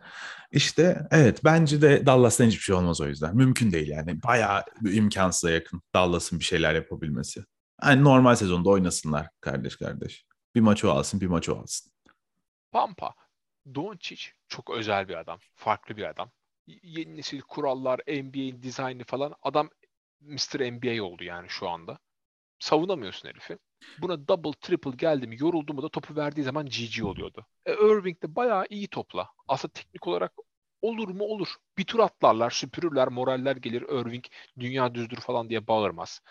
İşte 0.51 1.07
evet 1.11 1.43
bence 1.43 1.81
de 1.81 2.05
Dallas'tan 2.05 2.45
hiçbir 2.45 2.61
şey 2.61 2.75
olmaz 2.75 3.01
o 3.01 3.07
yüzden. 3.07 3.35
Mümkün 3.35 3.71
değil 3.71 3.87
yani. 3.87 4.23
Bayağı 4.23 4.63
imkansıza 4.91 5.51
yakın 5.51 5.81
Dallas'ın 5.93 6.39
bir 6.39 6.43
şeyler 6.43 6.73
yapabilmesi. 6.73 7.43
Yani 7.85 8.03
normal 8.03 8.35
sezonda 8.35 8.69
oynasınlar 8.69 9.27
kardeş 9.41 9.75
kardeş. 9.75 10.25
Bir 10.55 10.61
maç 10.61 10.85
o 10.85 10.91
alsın 10.91 11.21
bir 11.21 11.27
maç 11.27 11.49
o 11.49 11.59
alsın. 11.59 11.91
Pampa. 12.71 13.13
Doncic 13.75 14.23
çok 14.47 14.69
özel 14.69 15.07
bir 15.09 15.15
adam. 15.15 15.39
Farklı 15.55 15.97
bir 15.97 16.03
adam. 16.03 16.31
Yeni 16.67 17.17
nesil 17.17 17.41
kurallar, 17.41 17.99
NBA 18.07 18.63
dizaynı 18.63 19.03
falan. 19.03 19.35
Adam 19.41 19.69
Mr. 20.21 20.71
NBA 20.71 21.03
oldu 21.03 21.23
yani 21.23 21.49
şu 21.49 21.69
anda. 21.69 21.99
Savunamıyorsun 22.59 23.29
herifi. 23.29 23.57
Buna 24.01 24.27
double 24.27 24.53
triple 24.61 24.91
geldi 24.91 25.27
mi 25.27 25.37
yoruldu 25.39 25.73
mu 25.73 25.83
da 25.83 25.89
topu 25.89 26.15
verdiği 26.15 26.43
zaman 26.43 26.65
GG 26.65 27.03
oluyordu. 27.03 27.45
E, 27.65 27.73
Irving 27.73 28.23
de 28.23 28.35
bayağı 28.35 28.65
iyi 28.69 28.87
topla. 28.87 29.29
Aslında 29.47 29.73
teknik 29.73 30.07
olarak 30.07 30.33
olur 30.81 31.09
mu 31.09 31.23
olur. 31.23 31.47
Bir 31.77 31.85
tur 31.85 31.99
atlarlar, 31.99 32.49
süpürürler, 32.49 33.07
moraller 33.07 33.55
gelir. 33.55 33.81
Irving 33.81 34.25
dünya 34.59 34.95
düzdür 34.95 35.17
falan 35.17 35.49
diye 35.49 35.67
bağırmaz. 35.67 36.21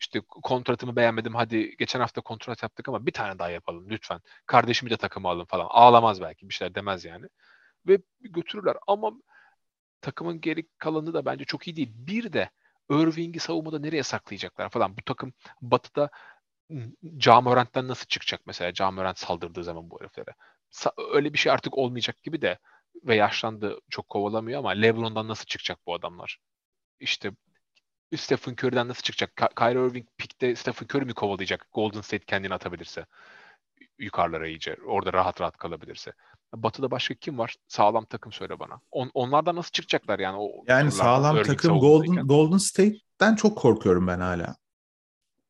İşte 0.00 0.20
kontratımı 0.26 0.96
beğenmedim 0.96 1.34
hadi 1.34 1.76
geçen 1.76 2.00
hafta 2.00 2.20
kontrat 2.20 2.62
yaptık 2.62 2.88
ama 2.88 3.06
bir 3.06 3.12
tane 3.12 3.38
daha 3.38 3.50
yapalım 3.50 3.90
lütfen. 3.90 4.20
Kardeşimi 4.46 4.90
de 4.90 4.96
takıma 4.96 5.30
alın 5.30 5.44
falan. 5.44 5.66
Ağlamaz 5.70 6.20
belki 6.20 6.48
bir 6.48 6.54
şeyler 6.54 6.74
demez 6.74 7.04
yani. 7.04 7.26
Ve 7.86 7.98
götürürler 8.20 8.76
ama 8.86 9.12
takımın 10.00 10.40
geri 10.40 10.68
kalanı 10.78 11.14
da 11.14 11.24
bence 11.24 11.44
çok 11.44 11.68
iyi 11.68 11.76
değil. 11.76 11.90
Bir 11.94 12.32
de 12.32 12.50
Irving'i 12.90 13.38
savunmada 13.40 13.78
nereye 13.78 14.02
saklayacaklar 14.02 14.68
falan. 14.68 14.96
Bu 14.96 15.02
takım 15.02 15.32
batıda 15.62 16.10
Camörent'ten 17.16 17.88
nasıl 17.88 18.06
çıkacak 18.06 18.40
mesela? 18.46 18.72
Camörent 18.72 19.18
saldırdığı 19.18 19.64
zaman 19.64 19.90
bu 19.90 20.00
heriflere. 20.00 20.34
Öyle 21.14 21.32
bir 21.32 21.38
şey 21.38 21.52
artık 21.52 21.78
olmayacak 21.78 22.22
gibi 22.22 22.42
de 22.42 22.58
ve 23.04 23.16
yaşlandı 23.16 23.80
çok 23.90 24.08
kovalamıyor 24.08 24.58
ama 24.58 24.70
LeBron'dan 24.70 25.28
nasıl 25.28 25.44
çıkacak 25.44 25.78
bu 25.86 25.94
adamlar? 25.94 26.38
İşte 27.00 27.32
Stephen 28.16 28.52
Curry'den 28.52 28.88
nasıl 28.88 29.02
çıkacak? 29.02 29.56
Kyrie 29.56 29.86
Irving 29.86 30.06
pikte 30.18 30.56
Stephen 30.56 30.86
Curry 30.86 31.04
mi 31.04 31.14
kovalayacak? 31.14 31.66
Golden 31.72 32.00
State 32.00 32.24
kendini 32.24 32.54
atabilirse 32.54 33.06
yukarılara 33.98 34.48
iyice. 34.48 34.76
Orada 34.86 35.12
rahat 35.12 35.40
rahat 35.40 35.56
kalabilirse. 35.56 36.12
Batı'da 36.54 36.90
başka 36.90 37.14
kim 37.14 37.38
var? 37.38 37.56
Sağlam 37.68 38.04
takım 38.04 38.32
söyle 38.32 38.58
bana. 38.58 38.80
On, 38.90 39.10
onlardan 39.14 39.56
nasıl 39.56 39.70
çıkacaklar 39.70 40.18
yani? 40.18 40.36
O 40.40 40.50
yani 40.68 40.92
sağlam 40.92 41.42
takım 41.42 41.78
Golden 41.78 42.26
Golden 42.26 42.58
State'den 42.58 43.34
çok 43.34 43.58
korkuyorum 43.58 44.06
ben 44.06 44.20
hala. 44.20 44.56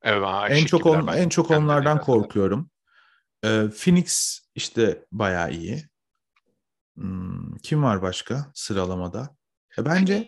Evet, 0.02 0.28
en 0.48 0.64
çok 0.64 0.86
on, 0.86 1.06
en 1.06 1.28
çok 1.28 1.50
onlardan 1.50 2.00
korkuyorum. 2.00 2.70
Ee, 3.44 3.64
Phoenix 3.78 4.40
işte 4.54 5.04
bayağı 5.12 5.50
iyi. 5.52 5.84
Hmm, 6.94 7.56
kim 7.56 7.82
var 7.82 8.02
başka 8.02 8.50
sıralamada? 8.54 9.36
Ya 9.76 9.84
bence 9.84 10.14